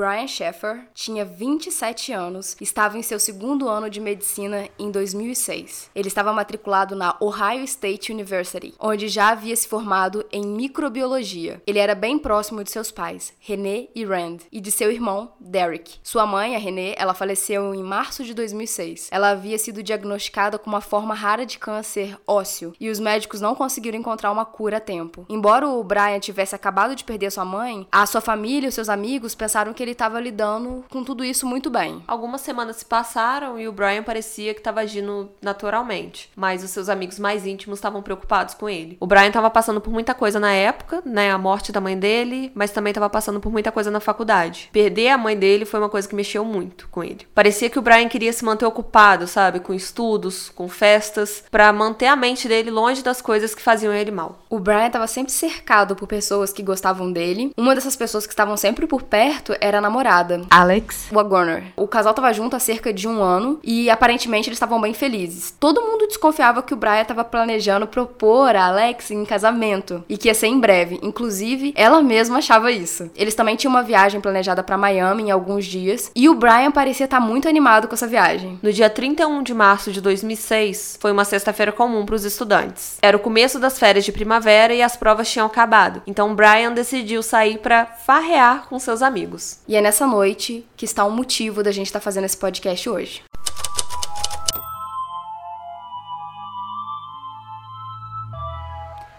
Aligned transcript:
Brian 0.00 0.26
Sheffer 0.26 0.88
tinha 0.94 1.26
27 1.26 2.10
anos, 2.10 2.56
estava 2.58 2.96
em 2.96 3.02
seu 3.02 3.20
segundo 3.20 3.68
ano 3.68 3.90
de 3.90 4.00
medicina 4.00 4.66
em 4.78 4.90
2006. 4.90 5.90
Ele 5.94 6.08
estava 6.08 6.32
matriculado 6.32 6.96
na 6.96 7.18
Ohio 7.20 7.62
State 7.64 8.10
University, 8.10 8.72
onde 8.80 9.08
já 9.08 9.28
havia 9.28 9.54
se 9.54 9.68
formado 9.68 10.24
em 10.32 10.42
microbiologia. 10.42 11.60
Ele 11.66 11.78
era 11.78 11.94
bem 11.94 12.18
próximo 12.18 12.64
de 12.64 12.70
seus 12.70 12.90
pais, 12.90 13.34
René 13.38 13.88
e 13.94 14.02
Rand, 14.02 14.38
e 14.50 14.58
de 14.58 14.70
seu 14.70 14.90
irmão, 14.90 15.32
Derek. 15.38 15.98
Sua 16.02 16.24
mãe, 16.24 16.56
a 16.56 16.58
René, 16.58 16.94
ela 16.96 17.12
faleceu 17.12 17.74
em 17.74 17.82
março 17.82 18.24
de 18.24 18.32
2006. 18.32 19.10
Ela 19.10 19.32
havia 19.32 19.58
sido 19.58 19.82
diagnosticada 19.82 20.58
com 20.58 20.70
uma 20.70 20.80
forma 20.80 21.12
rara 21.12 21.44
de 21.44 21.58
câncer 21.58 22.16
ósseo 22.26 22.72
e 22.80 22.88
os 22.88 22.98
médicos 22.98 23.42
não 23.42 23.54
conseguiram 23.54 23.98
encontrar 23.98 24.32
uma 24.32 24.46
cura 24.46 24.78
a 24.78 24.80
tempo. 24.80 25.26
Embora 25.28 25.68
o 25.68 25.84
Brian 25.84 26.18
tivesse 26.20 26.54
acabado 26.54 26.96
de 26.96 27.04
perder 27.04 27.30
sua 27.30 27.44
mãe, 27.44 27.86
a 27.92 28.06
sua 28.06 28.22
família 28.22 28.70
e 28.70 28.72
seus 28.72 28.88
amigos 28.88 29.34
pensaram 29.34 29.74
que 29.74 29.89
ele 29.89 29.89
estava 29.92 30.20
lidando 30.20 30.84
com 30.90 31.04
tudo 31.04 31.24
isso 31.24 31.46
muito 31.46 31.70
bem. 31.70 32.02
Algumas 32.06 32.40
semanas 32.40 32.76
se 32.76 32.84
passaram 32.84 33.58
e 33.58 33.68
o 33.68 33.72
Brian 33.72 34.02
parecia 34.02 34.54
que 34.54 34.60
estava 34.60 34.80
agindo 34.80 35.30
naturalmente, 35.40 36.30
mas 36.36 36.64
os 36.64 36.70
seus 36.70 36.88
amigos 36.88 37.18
mais 37.18 37.46
íntimos 37.46 37.78
estavam 37.78 38.02
preocupados 38.02 38.54
com 38.54 38.68
ele. 38.68 38.96
O 39.00 39.06
Brian 39.06 39.28
estava 39.28 39.50
passando 39.50 39.80
por 39.80 39.92
muita 39.92 40.14
coisa 40.14 40.40
na 40.40 40.52
época, 40.52 41.02
né, 41.04 41.30
a 41.30 41.38
morte 41.38 41.72
da 41.72 41.80
mãe 41.80 41.98
dele, 41.98 42.50
mas 42.54 42.70
também 42.70 42.90
estava 42.90 43.08
passando 43.08 43.40
por 43.40 43.50
muita 43.50 43.72
coisa 43.72 43.90
na 43.90 44.00
faculdade. 44.00 44.68
Perder 44.72 45.08
a 45.10 45.18
mãe 45.18 45.36
dele 45.36 45.64
foi 45.64 45.80
uma 45.80 45.88
coisa 45.88 46.08
que 46.08 46.14
mexeu 46.14 46.44
muito 46.44 46.88
com 46.88 47.02
ele. 47.02 47.26
Parecia 47.34 47.70
que 47.70 47.78
o 47.78 47.82
Brian 47.82 48.08
queria 48.08 48.32
se 48.32 48.44
manter 48.44 48.66
ocupado, 48.66 49.26
sabe, 49.26 49.60
com 49.60 49.74
estudos, 49.74 50.48
com 50.50 50.68
festas, 50.68 51.44
para 51.50 51.72
manter 51.72 52.06
a 52.06 52.16
mente 52.16 52.48
dele 52.48 52.70
longe 52.70 53.02
das 53.02 53.20
coisas 53.20 53.54
que 53.54 53.62
faziam 53.62 53.92
ele 53.92 54.10
mal. 54.10 54.44
O 54.48 54.58
Brian 54.58 54.86
estava 54.86 55.06
sempre 55.06 55.32
cercado 55.32 55.94
por 55.96 56.06
pessoas 56.06 56.52
que 56.52 56.62
gostavam 56.62 57.12
dele. 57.12 57.52
Uma 57.56 57.74
dessas 57.74 57.96
pessoas 57.96 58.26
que 58.26 58.32
estavam 58.32 58.56
sempre 58.56 58.86
por 58.86 59.02
perto 59.02 59.54
era 59.60 59.79
namorada, 59.80 60.42
Alex 60.50 61.08
Wagner. 61.10 61.64
O 61.76 61.86
casal 61.86 62.10
estava 62.10 62.32
junto 62.32 62.56
há 62.56 62.58
cerca 62.58 62.92
de 62.92 63.08
um 63.08 63.22
ano 63.22 63.58
e 63.62 63.90
aparentemente 63.90 64.48
eles 64.48 64.56
estavam 64.56 64.80
bem 64.80 64.94
felizes. 64.94 65.54
Todo 65.58 65.82
mundo 65.82 66.06
desconfiava 66.06 66.62
que 66.62 66.74
o 66.74 66.76
Brian 66.76 67.02
estava 67.02 67.24
planejando 67.24 67.86
propor 67.86 68.54
a 68.56 68.66
Alex 68.66 69.10
em 69.10 69.24
casamento 69.24 70.04
e 70.08 70.16
que 70.16 70.28
ia 70.28 70.34
ser 70.34 70.48
em 70.48 70.60
breve. 70.60 70.98
Inclusive, 71.02 71.72
ela 71.76 72.02
mesma 72.02 72.38
achava 72.38 72.70
isso. 72.70 73.10
Eles 73.16 73.34
também 73.34 73.56
tinham 73.56 73.72
uma 73.72 73.82
viagem 73.82 74.20
planejada 74.20 74.62
para 74.62 74.76
Miami 74.76 75.24
em 75.24 75.30
alguns 75.30 75.64
dias 75.64 76.10
e 76.14 76.28
o 76.28 76.34
Brian 76.34 76.70
parecia 76.70 77.04
estar 77.04 77.20
muito 77.20 77.48
animado 77.48 77.88
com 77.88 77.94
essa 77.94 78.06
viagem. 78.06 78.58
No 78.62 78.72
dia 78.72 78.90
31 78.90 79.42
de 79.42 79.54
março 79.54 79.92
de 79.92 80.00
2006, 80.00 80.98
foi 81.00 81.12
uma 81.12 81.24
sexta-feira 81.24 81.72
comum 81.72 82.04
para 82.04 82.14
os 82.14 82.24
estudantes. 82.24 82.98
Era 83.02 83.16
o 83.16 83.20
começo 83.20 83.58
das 83.58 83.78
férias 83.78 84.04
de 84.04 84.12
primavera 84.12 84.74
e 84.74 84.82
as 84.82 84.96
provas 84.96 85.30
tinham 85.30 85.46
acabado. 85.46 86.02
Então 86.06 86.34
Brian 86.34 86.72
decidiu 86.72 87.22
sair 87.22 87.58
para 87.58 87.86
farrear 87.86 88.66
com 88.68 88.78
seus 88.78 89.02
amigos. 89.02 89.58
E 89.70 89.76
é 89.76 89.80
nessa 89.80 90.04
noite 90.04 90.66
que 90.76 90.84
está 90.84 91.04
o 91.04 91.12
motivo 91.12 91.62
da 91.62 91.70
gente 91.70 91.86
estar 91.86 92.00
tá 92.00 92.02
fazendo 92.02 92.24
esse 92.24 92.36
podcast 92.36 92.90
hoje. 92.90 93.22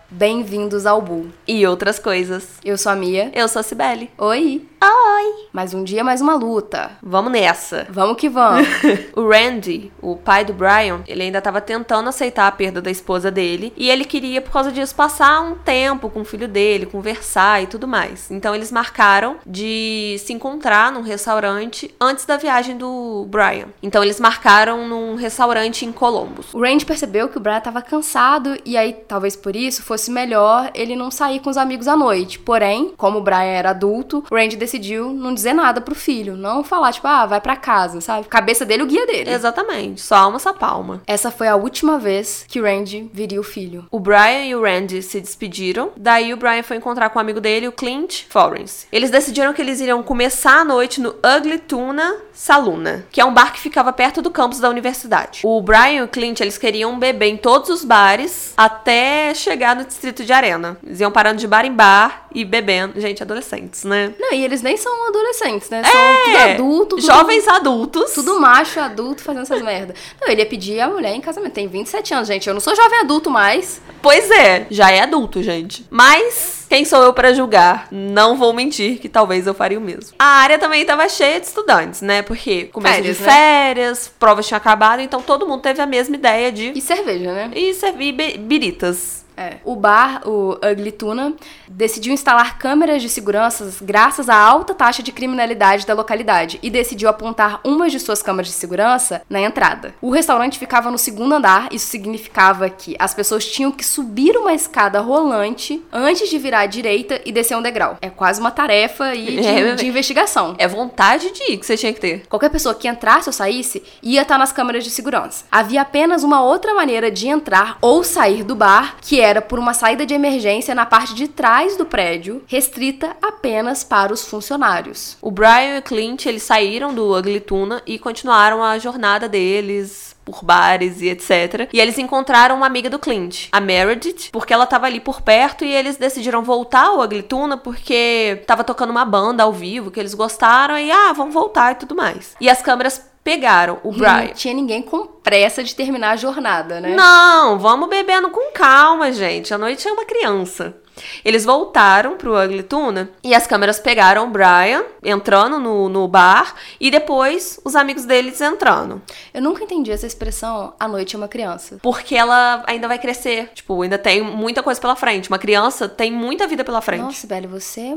Bem-vindos 0.10 0.86
ao 0.86 1.02
Bull. 1.02 1.30
E 1.48 1.66
outras 1.66 2.00
coisas. 2.00 2.60
Eu 2.66 2.78
sou 2.78 2.92
a 2.92 2.98
Mia. 2.98 3.32
Eu 3.34 3.48
sou 3.48 3.62
a 3.62 3.64
Cibele. 3.64 4.10
Oi. 4.18 4.68
Oi. 4.84 5.48
Mais 5.54 5.74
um 5.74 5.84
dia, 5.84 6.04
mais 6.04 6.22
uma 6.22 6.36
luta. 6.36 6.92
Vamos 7.02 7.32
nessa. 7.32 7.88
Vamos 7.90 8.18
que 8.18 8.28
vamos. 8.28 8.68
o 9.16 9.30
Randy, 9.30 9.92
o 10.02 10.16
pai 10.16 10.44
do 10.44 10.54
Brian, 10.54 11.02
ele 11.08 11.24
ainda 11.24 11.38
estava 11.38 11.62
tentando 11.62 12.10
aceitar 12.10 12.48
a 12.48 12.52
perda 12.52 12.82
da 12.82 12.92
esposa 12.92 13.30
dele. 13.30 13.72
E 13.78 13.90
ele 13.90 14.04
queria, 14.04 14.42
por 14.42 14.52
causa 14.52 14.72
disso, 14.72 14.96
passar 14.96 15.42
um 15.42 15.56
tempo 15.56 16.10
com 16.10 16.22
o 16.22 16.26
filho 16.26 16.48
dele, 16.48 16.86
conversar 16.86 17.64
e 17.64 17.68
tudo 17.68 17.88
mais. 17.88 18.30
Então 18.32 18.56
eles 18.56 18.72
marcaram 18.72 19.38
de 19.46 20.18
se 20.20 20.34
encontrar 20.34 20.92
num 20.92 21.02
restaurante 21.02 21.94
antes 22.00 22.26
da 22.26 22.38
viagem 22.38 22.76
do 22.76 23.26
Brian. 23.30 23.68
Então 23.84 24.04
eles 24.04 24.20
marcaram 24.20 24.88
num 24.88 25.16
restaurante 25.16 25.86
em 25.86 25.92
Columbus. 25.92 26.54
O 26.54 26.62
Randy 26.62 26.86
percebeu 26.86 27.30
que 27.30 27.38
o 27.38 27.42
Brian 27.42 27.60
estava 27.60 27.82
cansado 27.82 28.58
e 28.66 28.76
aí, 28.76 28.94
talvez 28.94 29.36
por 29.36 29.56
isso, 29.56 29.84
fosse 29.84 30.02
fosse 30.02 30.10
melhor 30.10 30.72
ele 30.74 30.96
não 30.96 31.12
sair 31.12 31.40
com 31.40 31.50
os 31.52 31.58
amigos 31.58 31.88
à 31.88 31.96
noite. 31.96 32.40
Porém, 32.40 32.94
como 32.98 33.20
o 33.20 33.22
Brian 33.22 33.44
era 33.44 33.70
adulto, 33.70 34.24
o 34.32 34.36
Randy 34.36 34.56
decidiu 34.56 34.71
não 34.80 35.34
dizer 35.34 35.54
nada 35.54 35.82
pro 35.82 35.96
filho. 35.96 36.36
Não 36.36 36.64
falar, 36.64 36.92
tipo, 36.92 37.08
ah, 37.08 37.26
vai 37.26 37.42
pra 37.42 37.56
casa, 37.56 38.02
sabe? 38.02 38.28
Cabeça 38.28 38.66
dele, 38.66 38.84
o 38.84 38.88
guia 38.88 39.06
dele. 39.06 39.30
Exatamente. 39.32 40.02
Só 40.02 40.16
alma, 40.16 40.38
essa 40.38 40.54
palma. 40.54 41.02
Essa 41.08 41.32
foi 41.32 41.48
a 41.48 41.56
última 41.56 41.98
vez 41.98 42.46
que 42.48 42.60
o 42.60 42.64
Randy 42.64 43.10
viria 43.14 43.40
o 43.40 43.44
filho. 43.44 43.86
O 43.92 44.00
Brian 44.00 44.46
e 44.46 44.56
o 44.56 44.62
Randy 44.62 45.02
se 45.02 45.20
despediram. 45.20 45.92
Daí 45.96 46.34
o 46.34 46.38
Brian 46.38 46.64
foi 46.64 46.78
encontrar 46.78 47.10
com 47.10 47.20
o 47.20 47.22
um 47.22 47.24
amigo 47.24 47.42
dele, 47.42 47.68
o 47.68 47.72
Clint 47.72 48.24
Florence. 48.30 48.88
Eles 48.92 49.10
decidiram 49.10 49.54
que 49.54 49.62
eles 49.62 49.80
iriam 49.80 50.04
começar 50.04 50.62
a 50.62 50.66
noite 50.66 51.02
no 51.02 51.16
Ugly 51.38 51.60
Tuna 51.60 52.16
Saluna, 52.34 53.06
que 53.12 53.22
é 53.22 53.26
um 53.26 53.34
bar 53.34 53.54
que 53.54 53.60
ficava 53.60 53.94
perto 53.94 54.22
do 54.22 54.32
campus 54.32 54.60
da 54.60 54.70
universidade. 54.70 55.42
O 55.44 55.62
Brian 55.62 55.92
e 55.92 56.02
o 56.02 56.08
Clint, 56.08 56.40
eles 56.40 56.58
queriam 56.58 56.98
beber 56.98 57.28
em 57.28 57.38
todos 57.38 57.70
os 57.70 57.86
bares 57.86 58.54
até 58.58 59.34
chegar 59.34 59.76
no 59.76 59.86
distrito 59.86 60.24
de 60.24 60.34
Arena. 60.34 60.78
Eles 60.84 61.00
iam 61.00 61.12
parando 61.12 61.40
de 61.40 61.48
bar 61.48 61.66
em 61.66 61.74
bar 61.74 62.28
e 62.34 62.46
bebendo. 62.46 63.00
Gente, 63.00 63.22
adolescentes, 63.22 63.84
né? 63.84 64.14
Não, 64.20 64.34
e 64.34 64.44
eles 64.44 64.61
nem 64.62 64.78
são 64.78 65.08
adolescentes, 65.08 65.70
né? 65.70 65.84
São 65.84 66.00
é, 66.00 66.24
tudo 66.24 66.38
adulto. 66.38 66.96
Tudo, 66.98 67.06
jovens 67.06 67.48
adultos. 67.48 68.12
Tudo 68.14 68.40
macho 68.40 68.80
adulto 68.80 69.22
fazendo 69.24 69.44
essas 69.44 69.62
merdas. 69.62 69.96
Não, 70.20 70.28
ele 70.30 70.42
ia 70.42 70.46
pedir 70.46 70.80
a 70.80 70.88
mulher 70.88 71.14
em 71.14 71.22
casamento. 71.22 71.54
Tem 71.54 71.68
27 71.68 72.14
anos, 72.14 72.28
gente. 72.28 72.48
Eu 72.48 72.54
não 72.54 72.62
sou 72.62 72.76
jovem 72.76 73.00
adulto 73.00 73.30
mais. 73.30 73.82
Pois 74.02 74.30
é, 74.32 74.68
já 74.70 74.92
é 74.92 75.02
adulto, 75.02 75.42
gente. 75.44 75.86
Mas 75.90 76.66
quem 76.72 76.86
sou 76.86 77.04
eu 77.04 77.14
para 77.14 77.34
julgar? 77.34 77.90
Não 77.92 78.38
vou 78.38 78.54
mentir 78.54 78.98
que 79.00 79.10
talvez 79.10 79.46
eu 79.46 79.54
faria 79.54 79.78
o 79.78 79.82
mesmo. 79.82 80.16
A 80.18 80.26
área 80.26 80.58
também 80.58 80.82
estava 80.82 81.08
cheia 81.10 81.40
de 81.40 81.46
estudantes, 81.48 82.02
né? 82.02 82.22
Porque 82.22 82.66
começo 82.66 82.96
férias, 82.96 83.18
de 83.18 83.24
férias, 83.24 84.06
né? 84.06 84.14
provas 84.18 84.48
tinham 84.48 84.58
acabado, 84.58 85.02
então 85.02 85.22
todo 85.22 85.46
mundo 85.46 85.62
teve 85.62 85.82
a 85.82 85.86
mesma 85.86 86.16
ideia 86.16 86.50
de. 86.50 86.72
E 86.74 86.80
cerveja, 86.80 87.34
né? 87.34 87.52
E 87.54 87.74
servir 87.74 88.14
biritas. 88.40 89.21
É. 89.42 89.58
O 89.66 89.76
bar, 89.76 90.22
o 90.28 90.58
Ugly 90.64 90.92
Tuna, 90.92 91.34
decidiu 91.68 92.14
instalar 92.14 92.60
câmeras 92.60 93.02
de 93.02 93.10
segurança 93.10 93.72
graças 93.82 94.30
à 94.30 94.36
alta 94.36 94.76
taxa 94.76 95.02
de 95.02 95.12
criminalidade 95.12 95.86
da 95.86 95.94
localidade 95.94 96.60
e 96.62 96.70
decidiu 96.70 97.10
apontar 97.10 97.60
uma 97.64 97.90
de 97.90 98.00
suas 98.00 98.22
câmeras 98.22 98.48
de 98.48 98.54
segurança 98.54 99.22
na 99.30 99.42
entrada. 99.42 99.96
O 100.02 100.12
restaurante 100.12 100.60
ficava 100.60 100.92
no 100.92 100.98
segundo 100.98 101.34
andar, 101.34 101.70
isso 101.72 101.88
significava 101.88 102.70
que 102.70 102.96
as 103.00 103.14
pessoas 103.14 103.46
tinham 103.46 103.72
que 103.72 103.86
subir 103.86 104.38
uma 104.38 104.54
escada 104.54 105.00
rolante 105.00 105.84
antes 105.92 106.30
de 106.30 106.38
virar 106.38 106.62
à 106.62 106.66
direita 106.66 107.20
e 107.26 107.32
descer 107.32 107.56
um 107.56 107.62
degrau. 107.62 107.98
É 108.02 108.10
quase 108.10 108.40
uma 108.40 108.52
tarefa 108.52 109.16
de, 109.16 109.40
é, 109.40 109.76
de 109.76 109.88
investigação. 109.88 110.56
É 110.58 110.68
vontade 110.68 111.32
de 111.32 111.54
ir 111.54 111.58
que 111.58 111.66
você 111.66 111.78
tinha 111.78 111.94
que 111.94 112.00
ter. 112.00 112.28
Qualquer 112.28 112.50
pessoa 112.50 112.76
que 112.76 112.88
entrasse 112.88 113.30
ou 113.30 113.34
saísse 113.34 113.82
ia 114.04 114.22
estar 114.22 114.38
nas 114.38 114.52
câmeras 114.52 114.84
de 114.84 114.90
segurança. 114.90 115.46
Havia 115.52 115.82
apenas 115.82 116.24
uma 116.24 116.44
outra 116.44 116.74
maneira 116.74 117.10
de 117.10 117.28
entrar 117.28 117.78
ou 117.82 118.04
sair 118.04 118.44
do 118.44 118.56
bar, 118.56 118.98
que 119.02 119.20
era 119.20 119.31
era 119.32 119.42
por 119.42 119.58
uma 119.58 119.74
saída 119.74 120.06
de 120.06 120.14
emergência 120.14 120.76
na 120.76 120.86
parte 120.86 121.16
de 121.16 121.28
trás 121.28 121.78
do 121.78 121.86
prédio, 121.86 122.44
restrita 122.48 123.16
apenas 123.22 123.84
para 123.84 124.14
os 124.14 124.26
funcionários. 124.26 125.18
O 125.22 125.32
Brian 125.32 125.76
e 125.76 125.80
o 125.80 125.82
Clint, 125.82 126.26
eles 126.26 126.44
saíram 126.44 126.94
do 126.94 127.18
Ugly 127.18 127.40
Tuna 127.40 127.82
e 127.88 127.98
continuaram 127.98 128.62
a 128.62 128.78
jornada 128.78 129.30
deles 129.30 130.16
por 130.24 130.44
bares 130.44 131.02
e 131.02 131.10
etc. 131.10 131.70
E 131.74 131.80
eles 131.80 131.98
encontraram 131.98 132.56
uma 132.56 132.66
amiga 132.66 132.90
do 132.90 133.00
Clint, 133.00 133.48
a 133.52 133.60
Meredith, 133.60 134.30
porque 134.32 134.54
ela 134.54 134.68
tava 134.68 134.86
ali 134.86 135.00
por 135.00 135.22
perto 135.22 135.66
e 135.66 135.74
eles 135.74 135.98
decidiram 135.98 136.44
voltar 136.44 136.88
ao 136.88 137.02
Ugly 137.02 137.24
Tuna 137.24 137.58
porque 137.58 138.44
tava 138.46 138.64
tocando 138.64 138.92
uma 138.92 139.06
banda 139.06 139.44
ao 139.44 139.54
vivo 139.54 139.92
que 139.92 140.00
eles 140.00 140.14
gostaram 140.14 140.78
e 140.78 140.92
ah, 140.92 141.14
vamos 141.14 141.34
voltar 141.34 141.72
e 141.72 141.76
tudo 141.76 141.96
mais. 141.96 142.36
E 142.40 142.50
as 142.50 142.62
câmeras 142.62 143.11
pegaram 143.24 143.80
o 143.84 143.92
Brian. 143.92 144.26
Não 144.26 144.34
tinha 144.34 144.54
ninguém 144.54 144.82
com 144.82 145.06
pressa 145.06 145.64
de 145.64 145.76
terminar 145.76 146.12
a 146.12 146.16
jornada, 146.16 146.80
né? 146.80 146.96
Não, 146.96 147.60
vamos 147.60 147.90
bebendo 147.90 148.30
com 148.30 148.52
calma, 148.52 149.12
gente. 149.12 149.54
A 149.54 149.58
noite 149.58 149.88
é 149.88 149.92
uma 149.92 150.06
criança. 150.06 150.76
Eles 151.24 151.46
voltaram 151.46 152.18
pro 152.18 152.42
Ugly 152.42 152.64
Tuna 152.64 153.10
e 153.24 153.34
as 153.34 153.48
câmeras 153.48 153.80
pegaram 153.80 154.28
o 154.28 154.30
Brian 154.30 154.84
entrando 155.04 155.60
no, 155.60 155.90
no 155.90 156.08
bar 156.08 156.56
e 156.80 156.92
depois 156.92 157.60
os 157.64 157.76
amigos 157.76 158.06
deles 158.06 158.40
entrando. 158.42 159.02
Eu 159.34 159.42
nunca 159.42 159.64
entendi 159.64 159.92
essa 159.92 160.06
expressão, 160.06 160.74
a 160.80 160.88
noite 160.88 161.16
é 161.16 161.18
uma 161.18 161.28
criança. 161.28 161.78
Porque 161.82 162.16
ela 162.16 162.64
ainda 162.68 162.88
vai 162.88 163.00
crescer. 163.00 163.50
Tipo, 163.54 163.82
ainda 163.82 163.98
tem 163.98 164.22
muita 164.22 164.62
coisa 164.64 164.80
pela 164.80 164.96
frente. 164.96 165.30
Uma 165.30 165.40
criança 165.40 165.88
tem 165.88 166.12
muita 166.12 166.48
vida 166.48 166.64
pela 166.64 166.82
frente. 166.82 167.02
Nossa, 167.02 167.28
velho, 167.28 167.50
você 167.50 167.92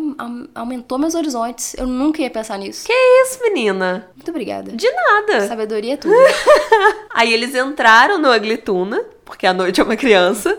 aumentou 0.55 0.99
meus 0.99 1.15
horizontes. 1.15 1.75
Eu 1.75 1.87
nunca 1.87 2.23
ia 2.23 2.31
pensar 2.31 2.59
nisso. 2.59 2.87
Que 2.87 2.93
isso, 2.93 3.41
menina? 3.43 4.09
Muito 4.15 4.31
obrigada. 4.31 4.73
De 4.73 4.91
nada. 4.91 5.49
Sabedoria 5.49 5.95
é 5.95 5.97
tudo. 5.97 6.15
Aí 7.13 7.33
eles 7.33 7.55
entraram 7.55 8.19
no 8.19 8.35
Ugly 8.35 8.59
Tuna 8.59 9.14
porque 9.25 9.47
a 9.47 9.53
noite 9.53 9.81
é 9.81 9.85
uma 9.85 9.97
criança. 9.97 10.57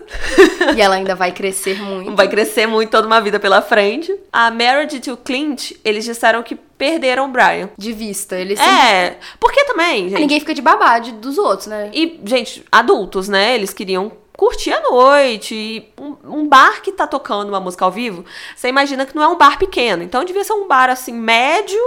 e 0.75 0.81
ela 0.81 0.95
ainda 0.95 1.15
vai 1.15 1.31
crescer 1.31 1.81
muito. 1.81 2.15
Vai 2.15 2.27
crescer 2.27 2.67
muito, 2.67 2.89
toda 2.89 3.07
uma 3.07 3.21
vida 3.21 3.39
pela 3.39 3.61
frente. 3.61 4.13
A 4.31 4.49
Meredith 4.51 5.07
e 5.07 5.11
o 5.11 5.17
Clint, 5.17 5.71
eles 5.83 6.03
disseram 6.05 6.41
que 6.43 6.55
perderam 6.55 7.25
o 7.25 7.27
Brian. 7.29 7.69
De 7.77 7.93
vista, 7.93 8.35
eles 8.37 8.59
É, 8.59 8.63
sempre... 9.11 9.17
porque 9.39 9.63
também, 9.65 10.09
gente... 10.09 10.19
Ninguém 10.19 10.39
fica 10.39 10.53
de 10.53 10.61
babá 10.61 10.99
dos 10.99 11.37
outros, 11.37 11.67
né? 11.67 11.89
E, 11.93 12.19
gente, 12.25 12.63
adultos, 12.71 13.29
né? 13.29 13.55
Eles 13.55 13.73
queriam 13.73 14.11
curtir 14.37 14.71
a 14.71 14.81
noite. 14.81 15.91
Um, 15.99 16.15
um, 16.23 16.47
bar 16.47 16.81
que 16.81 16.91
tá 16.91 17.07
tocando 17.07 17.49
uma 17.49 17.59
música 17.59 17.85
ao 17.85 17.91
vivo, 17.91 18.25
você 18.55 18.67
imagina 18.67 19.05
que 19.05 19.15
não 19.15 19.23
é 19.23 19.27
um 19.27 19.37
bar 19.37 19.57
pequeno. 19.57 20.03
Então 20.03 20.23
devia 20.23 20.43
ser 20.43 20.53
um 20.53 20.67
bar 20.67 20.89
assim, 20.89 21.13
médio, 21.13 21.79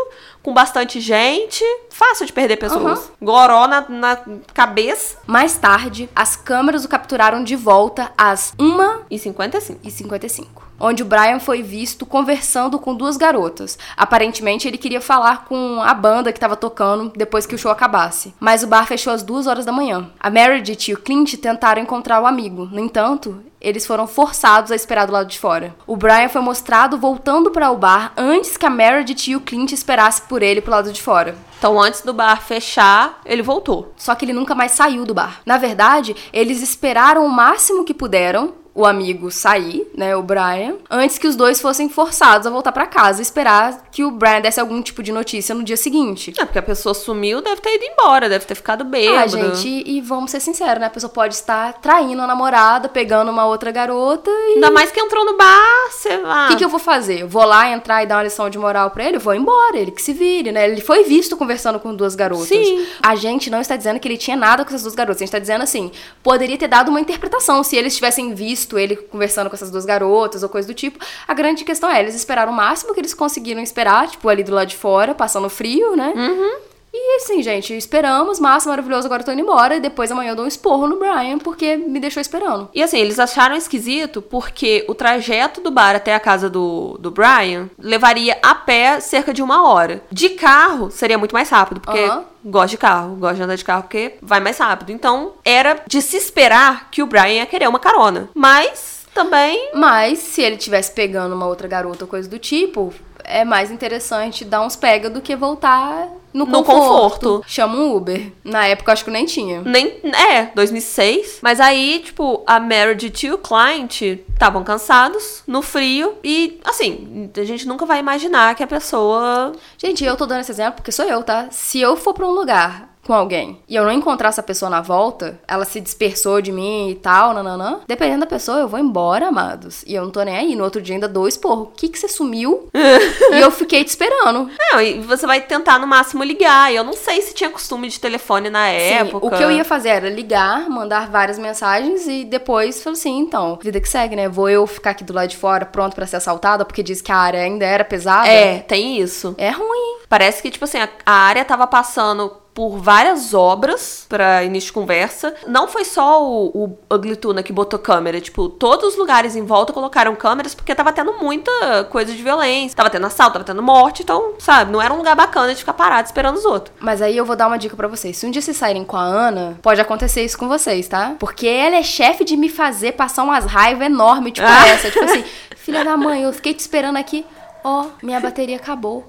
com 0.42 0.52
bastante 0.52 1.00
gente, 1.00 1.64
fácil 1.90 2.26
de 2.26 2.32
perder 2.32 2.56
pessoas. 2.56 3.06
Uhum. 3.06 3.26
Goró 3.26 3.66
na, 3.66 3.88
na 3.88 4.18
cabeça. 4.54 5.18
Mais 5.26 5.56
tarde, 5.56 6.08
as 6.14 6.36
câmeras 6.36 6.84
o 6.84 6.88
capturaram 6.88 7.42
de 7.42 7.56
volta 7.56 8.12
às 8.16 8.54
1h55. 8.58 9.78
E 9.82 9.90
55 9.90 10.68
onde 10.78 11.02
o 11.02 11.06
Brian 11.06 11.40
foi 11.40 11.62
visto 11.62 12.06
conversando 12.06 12.78
com 12.78 12.94
duas 12.94 13.16
garotas. 13.16 13.78
Aparentemente, 13.96 14.69
ele 14.69 14.78
queria 14.78 15.00
falar 15.00 15.44
com 15.44 15.82
a 15.82 15.94
banda 15.94 16.32
que 16.32 16.38
estava 16.38 16.56
tocando 16.56 17.12
depois 17.16 17.46
que 17.46 17.54
o 17.54 17.58
show 17.58 17.70
acabasse. 17.70 18.34
Mas 18.38 18.62
o 18.62 18.66
bar 18.66 18.86
fechou 18.86 19.12
às 19.12 19.22
duas 19.22 19.46
horas 19.46 19.64
da 19.64 19.72
manhã. 19.72 20.10
A 20.19 20.30
Meredith 20.30 20.90
e 20.90 20.94
o 20.94 20.98
Clint 20.98 21.34
tentaram 21.36 21.82
encontrar 21.82 22.20
o 22.20 22.26
amigo. 22.26 22.66
No 22.66 22.80
entanto, 22.80 23.42
eles 23.60 23.86
foram 23.86 24.06
forçados 24.06 24.70
a 24.70 24.76
esperar 24.76 25.06
do 25.06 25.12
lado 25.12 25.28
de 25.28 25.38
fora. 25.38 25.75
O 25.86 25.96
Brian 25.96 26.28
foi 26.28 26.40
mostrado 26.40 26.96
voltando 26.96 27.50
para 27.50 27.70
o 27.70 27.76
bar 27.76 28.12
antes 28.16 28.56
que 28.56 28.66
a 28.66 28.70
Meredith 28.70 29.31
e 29.31 29.36
o 29.36 29.40
Clint 29.40 29.72
esperassem 29.72 30.24
por 30.28 30.42
ele 30.42 30.60
pro 30.60 30.70
lado 30.70 30.92
de 30.92 31.02
fora. 31.02 31.36
Então, 31.58 31.81
antes 31.81 32.02
do 32.02 32.14
bar 32.14 32.40
fechar, 32.40 33.20
ele 33.26 33.42
voltou. 33.42 33.92
Só 33.96 34.14
que 34.14 34.24
ele 34.24 34.32
nunca 34.32 34.54
mais 34.54 34.72
saiu 34.72 35.04
do 35.04 35.12
bar. 35.12 35.40
Na 35.44 35.58
verdade, 35.58 36.14
eles 36.32 36.62
esperaram 36.62 37.26
o 37.26 37.31
máximo 37.31 37.84
que 37.84 37.92
puderam 37.92 38.54
o 38.78 38.86
amigo 38.86 39.28
sair, 39.28 39.90
né, 39.92 40.14
o 40.14 40.22
Brian, 40.22 40.76
antes 40.88 41.19
que 41.19 41.26
os 41.26 41.34
dois 41.34 41.60
fossem 41.60 41.88
forçados 41.88 42.46
a 42.46 42.50
voltar 42.50 42.70
para 42.70 42.86
casa 42.86 43.20
e 43.20 43.22
esperar 43.22 43.88
que 43.90 44.04
o 44.04 44.10
Brian 44.12 44.40
desse 44.40 44.60
algum 44.60 44.80
tipo 44.80 45.02
de 45.02 45.10
notícia 45.10 45.52
no 45.52 45.64
dia 45.64 45.76
seguinte. 45.76 46.32
É, 46.38 46.44
porque 46.44 46.60
a 46.60 46.62
pessoa 46.62 46.94
sumiu, 46.94 47.40
deve 47.40 47.60
ter 47.60 47.75
ido 47.75 47.84
embora, 47.86 48.28
deve 48.28 48.44
ter 48.44 48.54
ficado 48.54 48.84
bêbado. 48.84 49.19
Ah, 49.19 49.26
gente, 49.26 49.82
e 49.84 50.00
vamos 50.00 50.30
ser 50.30 50.38
sinceros, 50.38 50.78
né? 50.78 50.86
A 50.86 50.90
pessoa 50.90 51.10
pode 51.10 51.34
estar 51.34 51.72
traindo 51.80 52.22
a 52.22 52.26
namorada, 52.28 52.88
pegando 52.88 53.32
uma 53.32 53.46
outra 53.46 53.72
garota 53.72 54.30
e... 54.30 54.54
Ainda 54.54 54.70
mais 54.70 54.92
que 54.92 55.00
entrou 55.00 55.24
no 55.24 55.36
bar, 55.36 55.90
você 55.90 56.16
vai... 56.19 56.46
O 56.46 56.50
que, 56.50 56.56
que 56.58 56.64
eu 56.64 56.69
vou 56.69 56.78
fazer? 56.78 57.22
Eu 57.22 57.28
vou 57.28 57.44
lá 57.44 57.69
entrar 57.69 58.04
e 58.04 58.06
dar 58.06 58.19
uma 58.19 58.22
lição 58.22 58.48
de 58.48 58.58
moral 58.58 58.92
pra 58.92 59.04
ele? 59.04 59.16
Eu 59.16 59.20
vou 59.20 59.34
embora, 59.34 59.76
ele 59.76 59.90
que 59.90 60.00
se 60.00 60.12
vire, 60.12 60.52
né? 60.52 60.70
Ele 60.70 60.81
foi 60.81 61.02
visto 61.02 61.36
conversando 61.36 61.81
com 61.81 61.92
duas 61.92 62.14
garotas. 62.14 62.46
Sim. 62.46 62.86
A 63.02 63.16
gente 63.16 63.50
não 63.50 63.60
está 63.60 63.74
dizendo 63.74 63.98
que 63.98 64.06
ele 64.06 64.16
tinha 64.16 64.36
nada 64.36 64.64
com 64.64 64.69
essas 64.69 64.82
duas 64.84 64.94
garotas, 64.94 65.16
a 65.16 65.24
gente 65.24 65.31
está 65.31 65.40
dizendo 65.40 65.64
assim, 65.64 65.90
poderia 66.22 66.56
ter 66.56 66.69
dado 66.69 66.90
uma 66.90 67.00
interpretação 67.00 67.64
se 67.64 67.74
eles 67.74 67.96
tivessem 67.96 68.32
visto 68.34 68.68
visto 68.69 68.79
ele 68.79 68.97
conversando 68.97 69.49
com 69.49 69.56
essas 69.56 69.70
duas 69.70 69.87
garotas 69.87 70.43
ou 70.43 70.49
coisa 70.49 70.69
do 70.69 70.75
tipo. 70.75 70.99
A 71.26 71.32
grande 71.32 71.65
questão 71.65 71.91
é, 71.91 72.00
eles 72.00 72.15
esperaram 72.15 72.53
o 72.53 72.55
máximo 72.55 72.93
que 72.93 73.00
eles 73.00 73.15
conseguiram 73.15 73.62
esperar, 73.62 74.09
tipo, 74.09 74.29
ali 74.29 74.44
do 74.44 74.53
lado 74.53 74.69
de 74.69 74.76
fora, 74.76 75.15
passando 75.15 75.49
frio, 75.49 75.97
né? 75.97 76.12
Uhum. 76.15 76.68
E 76.93 77.17
assim, 77.17 77.43
gente, 77.43 77.76
esperamos, 77.76 78.40
massa, 78.40 78.69
maravilhoso, 78.69 79.06
agora 79.06 79.23
eu 79.23 79.26
tô 79.26 79.32
indo 79.32 79.43
embora. 79.43 79.76
E 79.76 79.81
depois 79.81 80.11
amanhã 80.11 80.31
eu 80.31 80.37
dou 80.37 80.44
um 80.44 80.49
esporro 80.49 80.87
no 80.87 80.99
Brian, 80.99 81.38
porque 81.38 81.76
me 81.76 82.00
deixou 82.00 82.20
esperando. 82.20 82.69
E 82.75 82.82
assim, 82.82 82.99
eles 82.99 83.19
acharam 83.19 83.55
esquisito 83.55 84.23
porque 84.23 84.85
o 84.88 84.94
trajeto 84.94 85.61
do 85.61 85.70
bar 85.70 85.94
até 85.94 86.14
a 86.14 86.20
casa 86.20 86.49
do, 86.49 86.96
do 86.99 87.11
Brian 87.11 87.69
levaria 87.79 88.38
a 88.43 88.55
pé 88.55 89.00
cerca 89.00 89.32
de 89.32 89.43
uma 89.43 89.69
hora. 89.69 90.02
De 90.11 90.31
carro 90.31 90.90
seria 90.90 91.19
muito 91.19 91.35
mais 91.35 91.49
rápido, 91.50 91.81
porque. 91.81 92.05
Uhum 92.05 92.38
gosto 92.44 92.70
de 92.70 92.79
carro, 92.79 93.17
gosto 93.17 93.37
de 93.37 93.43
andar 93.43 93.56
de 93.56 93.64
carro 93.64 93.82
porque 93.82 94.14
vai 94.23 94.41
mais 94.41 94.56
rápido. 94.56 94.91
Então, 94.91 95.32
era 95.44 95.82
de 95.87 96.00
se 96.00 96.17
esperar 96.17 96.88
que 96.91 97.02
o 97.02 97.06
Brian 97.06 97.29
ia 97.29 97.46
querer 97.46 97.69
uma 97.69 97.81
carona. 97.81 98.31
Mas 98.32 99.06
também. 99.12 99.70
Mas 99.75 100.20
se 100.20 100.41
ele 100.41 100.56
tivesse 100.56 100.93
pegando 100.93 101.34
uma 101.34 101.46
outra 101.46 101.69
garota 101.69 102.05
ou 102.05 102.08
coisa 102.08 102.29
do 102.29 102.38
tipo, 102.38 102.94
é 103.25 103.44
mais 103.44 103.70
interessante 103.70 104.44
dar 104.44 104.62
uns 104.62 104.76
pega 104.76 105.11
do 105.11 105.20
que 105.20 105.37
voltar 105.37 106.08
no, 106.32 106.44
no 106.46 106.62
conforto. 106.62 107.42
Chama 107.46 107.76
um 107.76 107.96
Uber. 107.96 108.32
Na 108.44 108.66
época, 108.66 108.92
acho 108.92 109.04
que 109.04 109.10
nem 109.10 109.26
tinha. 109.26 109.62
Nem, 109.62 110.00
é, 110.32 110.50
2006. 110.54 111.38
Mas 111.42 111.60
aí, 111.60 112.02
tipo, 112.04 112.42
a 112.46 112.60
Meredith 112.60 113.26
e 113.26 113.32
o 113.32 113.38
client 113.38 114.02
estavam 114.02 114.62
cansados, 114.62 115.42
no 115.46 115.62
frio. 115.62 116.16
E, 116.22 116.60
assim, 116.64 117.30
a 117.36 117.44
gente 117.44 117.66
nunca 117.66 117.86
vai 117.86 117.98
imaginar 117.98 118.54
que 118.54 118.62
a 118.62 118.66
pessoa... 118.66 119.52
Gente, 119.76 120.04
eu 120.04 120.16
tô 120.16 120.26
dando 120.26 120.40
esse 120.40 120.52
exemplo 120.52 120.75
porque 120.75 120.92
sou 120.92 121.04
eu, 121.04 121.22
tá? 121.22 121.48
Se 121.50 121.80
eu 121.80 121.96
for 121.96 122.14
pra 122.14 122.26
um 122.26 122.32
lugar 122.32 122.97
com 123.08 123.14
alguém 123.14 123.58
e 123.66 123.75
eu 123.75 123.84
não 123.84 123.90
encontrar 123.90 124.28
essa 124.28 124.43
pessoa 124.43 124.69
na 124.69 124.82
volta, 124.82 125.40
ela 125.49 125.64
se 125.64 125.81
dispersou 125.81 126.43
de 126.43 126.52
mim 126.52 126.90
e 126.90 126.94
tal, 126.94 127.32
nananã, 127.32 127.81
dependendo 127.88 128.20
da 128.20 128.26
pessoa, 128.26 128.58
eu 128.58 128.69
vou 128.69 128.78
embora, 128.78 129.28
amados. 129.28 129.82
E 129.87 129.94
eu 129.94 130.05
não 130.05 130.10
tô 130.10 130.22
nem 130.22 130.37
aí. 130.37 130.55
No 130.55 130.62
outro 130.62 130.82
dia 130.82 130.94
ainda 130.94 131.08
dou 131.08 131.26
esporro. 131.26 131.62
O 131.62 131.66
que 131.75 131.88
que 131.88 131.99
você 131.99 132.06
sumiu? 132.06 132.69
e 132.75 133.40
eu 133.40 133.50
fiquei 133.50 133.82
te 133.82 133.88
esperando. 133.88 134.50
Não, 134.58 134.81
e 134.82 135.00
você 135.00 135.26
vai 135.26 135.40
tentar 135.40 135.78
no 135.78 135.87
máximo 135.87 136.22
ligar. 136.22 136.70
E 136.70 136.76
eu 136.76 136.84
não 136.84 136.93
sei 136.93 137.22
se 137.22 137.32
tinha 137.32 137.49
costume 137.49 137.88
de 137.88 137.99
telefone 137.99 138.50
na 138.50 138.69
época. 138.69 139.26
o 139.26 139.31
que 139.31 139.43
eu 139.43 139.50
ia 139.50 139.64
fazer 139.64 139.88
era 139.88 140.10
ligar, 140.10 140.69
mandar 140.69 141.08
várias 141.08 141.38
mensagens 141.38 142.06
e 142.06 142.26
depois 142.26 142.82
falei 142.82 142.99
assim, 142.99 143.19
então, 143.20 143.58
vida 143.62 143.81
que 143.81 143.88
segue, 143.88 144.16
né? 144.16 144.28
Vou 144.28 144.50
eu 144.50 144.66
ficar 144.66 144.90
aqui 144.90 145.02
do 145.05 145.14
lado 145.14 145.28
de 145.28 145.37
fora 145.37 145.64
pronto 145.64 145.94
para 145.94 146.06
ser 146.06 146.16
assaltada 146.16 146.62
porque 146.62 146.82
diz 146.82 147.00
que 147.00 147.10
a 147.10 147.16
área 147.16 147.40
ainda 147.40 147.64
era 147.64 147.84
pesada. 147.84 148.28
É, 148.28 148.58
tem 148.58 149.00
isso. 149.00 149.34
É 149.38 149.49
ruim. 149.49 150.00
Parece 150.10 150.43
que, 150.43 150.50
tipo 150.50 150.64
assim, 150.64 150.78
a, 150.78 150.88
a 151.06 151.12
área 151.12 151.44
tava 151.44 151.66
passando 151.66 152.32
por 152.58 152.76
várias 152.78 153.34
obras 153.34 154.05
para 154.08 154.43
início 154.43 154.70
de 154.70 154.72
conversa. 154.72 155.32
Não 155.46 155.69
foi 155.69 155.84
só 155.84 156.20
o, 156.20 156.49
o 156.49 156.78
Ugly 156.93 157.14
Tuna 157.14 157.40
que 157.40 157.52
botou 157.52 157.78
câmera, 157.78 158.20
tipo, 158.20 158.49
todos 158.49 158.94
os 158.94 158.96
lugares 158.96 159.37
em 159.37 159.44
volta 159.44 159.72
colocaram 159.72 160.16
câmeras 160.16 160.56
porque 160.56 160.75
tava 160.75 160.93
tendo 160.93 161.12
muita 161.22 161.84
coisa 161.88 162.12
de 162.12 162.20
violência, 162.20 162.76
tava 162.76 162.90
tendo 162.90 163.06
assalto, 163.06 163.34
tava 163.34 163.44
tendo 163.44 163.62
morte, 163.62 164.02
então, 164.02 164.34
sabe, 164.40 164.72
não 164.72 164.82
era 164.82 164.93
um 164.93 164.96
lugar 164.96 165.14
bacana 165.14 165.55
de 165.55 165.60
ficar 165.60 165.72
parado 165.72 166.06
esperando 166.06 166.34
os 166.34 166.44
outros. 166.44 166.75
Mas 166.81 167.00
aí 167.00 167.16
eu 167.16 167.25
vou 167.25 167.37
dar 167.37 167.46
uma 167.46 167.58
dica 167.58 167.76
para 167.76 167.87
vocês. 167.87 168.16
Se 168.16 168.26
um 168.26 168.31
dia 168.32 168.43
vocês 168.43 168.56
saírem 168.56 168.84
com 168.84 168.96
a 168.96 169.05
Ana, 169.05 169.56
pode 169.62 169.81
acontecer 169.81 170.25
isso 170.25 170.37
com 170.37 170.49
vocês, 170.49 170.88
tá? 170.88 171.14
Porque 171.16 171.46
ela 171.46 171.76
é 171.76 171.82
chefe 171.84 172.25
de 172.25 172.37
me 172.37 172.49
fazer 172.49 172.94
passar 172.94 173.22
umas 173.22 173.44
raivas 173.44 173.87
enormes, 173.87 174.32
tipo 174.32 174.49
essa. 174.66 174.90
Tipo 174.90 175.05
assim, 175.05 175.25
filha 175.55 175.84
da 175.84 175.96
mãe, 175.96 176.25
eu 176.25 176.32
fiquei 176.32 176.52
te 176.52 176.58
esperando 176.58 176.96
aqui. 176.96 177.25
Ó, 177.62 177.82
oh, 177.82 178.05
minha 178.05 178.19
bateria 178.19 178.56
acabou. 178.56 179.08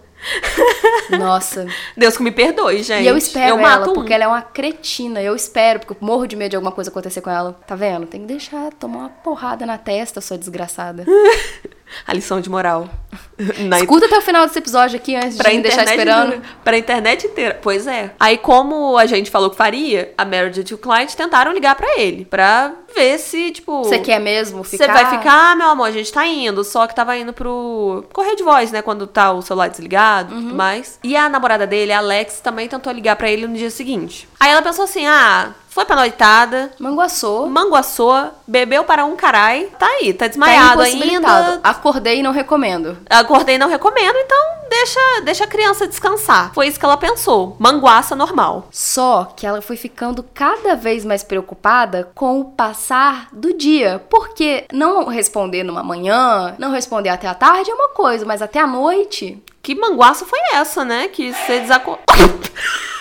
Nossa. 1.17 1.67
Deus 1.95 2.17
que 2.17 2.23
me 2.23 2.31
perdoe, 2.31 2.83
gente. 2.83 3.03
E 3.03 3.07
eu 3.07 3.17
espero 3.17 3.57
eu 3.57 3.67
ela, 3.67 3.93
porque 3.93 4.13
ela 4.13 4.23
é 4.25 4.27
uma 4.27 4.41
cretina. 4.41 5.21
Eu 5.21 5.35
espero, 5.35 5.79
porque 5.79 5.93
eu 5.93 5.97
morro 6.05 6.27
de 6.27 6.35
medo 6.35 6.51
de 6.51 6.55
alguma 6.55 6.71
coisa 6.71 6.89
acontecer 6.89 7.21
com 7.21 7.29
ela. 7.29 7.53
Tá 7.65 7.75
vendo? 7.75 8.05
Tem 8.05 8.21
que 8.21 8.27
deixar 8.27 8.71
tomar 8.73 8.99
uma 8.99 9.09
porrada 9.09 9.65
na 9.65 9.77
testa, 9.77 10.21
sua 10.21 10.37
desgraçada. 10.37 11.05
a 12.07 12.13
lição 12.13 12.41
de 12.41 12.49
moral. 12.49 12.89
Na 13.59 13.79
Escuta 13.79 14.05
até 14.05 14.17
o 14.17 14.21
final 14.21 14.45
desse 14.45 14.59
episódio 14.59 14.97
aqui 14.97 15.15
antes 15.15 15.37
pra 15.37 15.49
de 15.49 15.57
me 15.57 15.63
deixar 15.63 15.83
esperando. 15.83 16.41
Pra 16.63 16.77
internet 16.77 17.25
inteira. 17.25 17.57
Pois 17.61 17.87
é. 17.87 18.11
Aí, 18.19 18.37
como 18.37 18.97
a 18.97 19.05
gente 19.05 19.31
falou 19.31 19.49
que 19.49 19.55
faria, 19.55 20.13
a 20.17 20.25
Meredith 20.25 20.71
e 20.71 20.73
o 20.73 20.77
client 20.77 21.13
tentaram 21.13 21.53
ligar 21.53 21.75
para 21.75 21.99
ele. 21.99 22.25
Pra 22.25 22.73
ver 22.93 23.17
se, 23.17 23.51
tipo. 23.51 23.83
Você 23.83 23.99
quer 23.99 24.19
mesmo 24.19 24.63
ficar? 24.63 24.85
Você 24.85 24.91
vai 24.91 25.17
ficar, 25.17 25.55
meu 25.55 25.69
amor, 25.69 25.85
a 25.85 25.91
gente 25.91 26.11
tá 26.11 26.25
indo. 26.25 26.63
Só 26.63 26.85
que 26.85 26.95
tava 26.95 27.17
indo 27.17 27.33
pro 27.33 28.03
correio 28.13 28.35
de 28.35 28.43
voz, 28.43 28.71
né? 28.71 28.81
Quando 28.81 29.07
tá 29.07 29.31
o 29.31 29.41
celular 29.41 29.69
desligado 29.69 30.33
e 30.33 30.37
uhum. 30.37 30.43
tudo 30.43 30.55
mais. 30.55 30.99
E 31.03 31.15
a 31.15 31.29
namorada 31.29 31.65
dele, 31.65 31.91
a 31.91 31.99
Alex, 31.99 32.39
também 32.41 32.67
tentou 32.67 32.91
ligar 32.91 33.15
para 33.15 33.29
ele 33.29 33.47
no 33.47 33.55
dia 33.55 33.69
seguinte. 33.69 34.27
Aí 34.39 34.51
ela 34.51 34.61
pensou 34.61 34.83
assim: 34.85 35.07
ah, 35.07 35.53
foi 35.79 35.85
pra 35.85 35.95
noitada. 35.95 36.71
Manguaçou. 36.77 37.49
Manguaçou, 37.49 38.31
bebeu 38.45 38.83
para 38.83 39.05
um 39.05 39.15
carai. 39.15 39.69
Tá 39.79 39.87
aí, 39.87 40.13
tá 40.13 40.27
desmaiado 40.27 40.79
tá 40.79 40.83
ainda. 40.83 41.61
Acordei 41.63 42.19
e 42.19 42.23
não 42.23 42.33
recomendo. 42.33 42.97
Acordei 43.09 43.55
e 43.55 43.57
não 43.57 43.69
recomendo, 43.69 44.17
então 44.17 44.37
deixa, 44.69 44.99
deixa 45.23 45.43
a 45.45 45.47
criança 45.47 45.87
descansar. 45.87 46.53
Foi 46.53 46.67
isso 46.67 46.77
que 46.77 46.83
ela 46.83 46.97
pensou. 46.97 47.55
Manguaça 47.57 48.13
normal. 48.13 48.67
Só 48.71 49.31
que 49.37 49.47
ela 49.47 49.61
foi 49.61 49.77
ficando 49.77 50.21
cada 50.33 50.75
vez 50.75 51.05
mais 51.05 51.23
preocupada 51.23 52.11
com 52.13 52.41
o 52.41 52.45
passar 52.45 53.29
do 53.31 53.53
dia. 53.53 54.03
Porque 54.09 54.65
não 54.73 55.05
responder 55.05 55.63
numa 55.63 55.81
manhã, 55.81 56.55
não 56.59 56.71
responder 56.71 57.07
até 57.07 57.25
a 57.25 57.33
tarde 57.33 57.71
é 57.71 57.73
uma 57.73 57.89
coisa, 57.89 58.25
mas 58.25 58.41
até 58.41 58.59
a 58.59 58.67
noite. 58.67 59.41
Que 59.63 59.73
manguaça 59.75 60.25
foi 60.25 60.39
essa, 60.53 60.83
né? 60.83 61.07
Que 61.07 61.31
você 61.31 61.61
desacordou. 61.61 62.03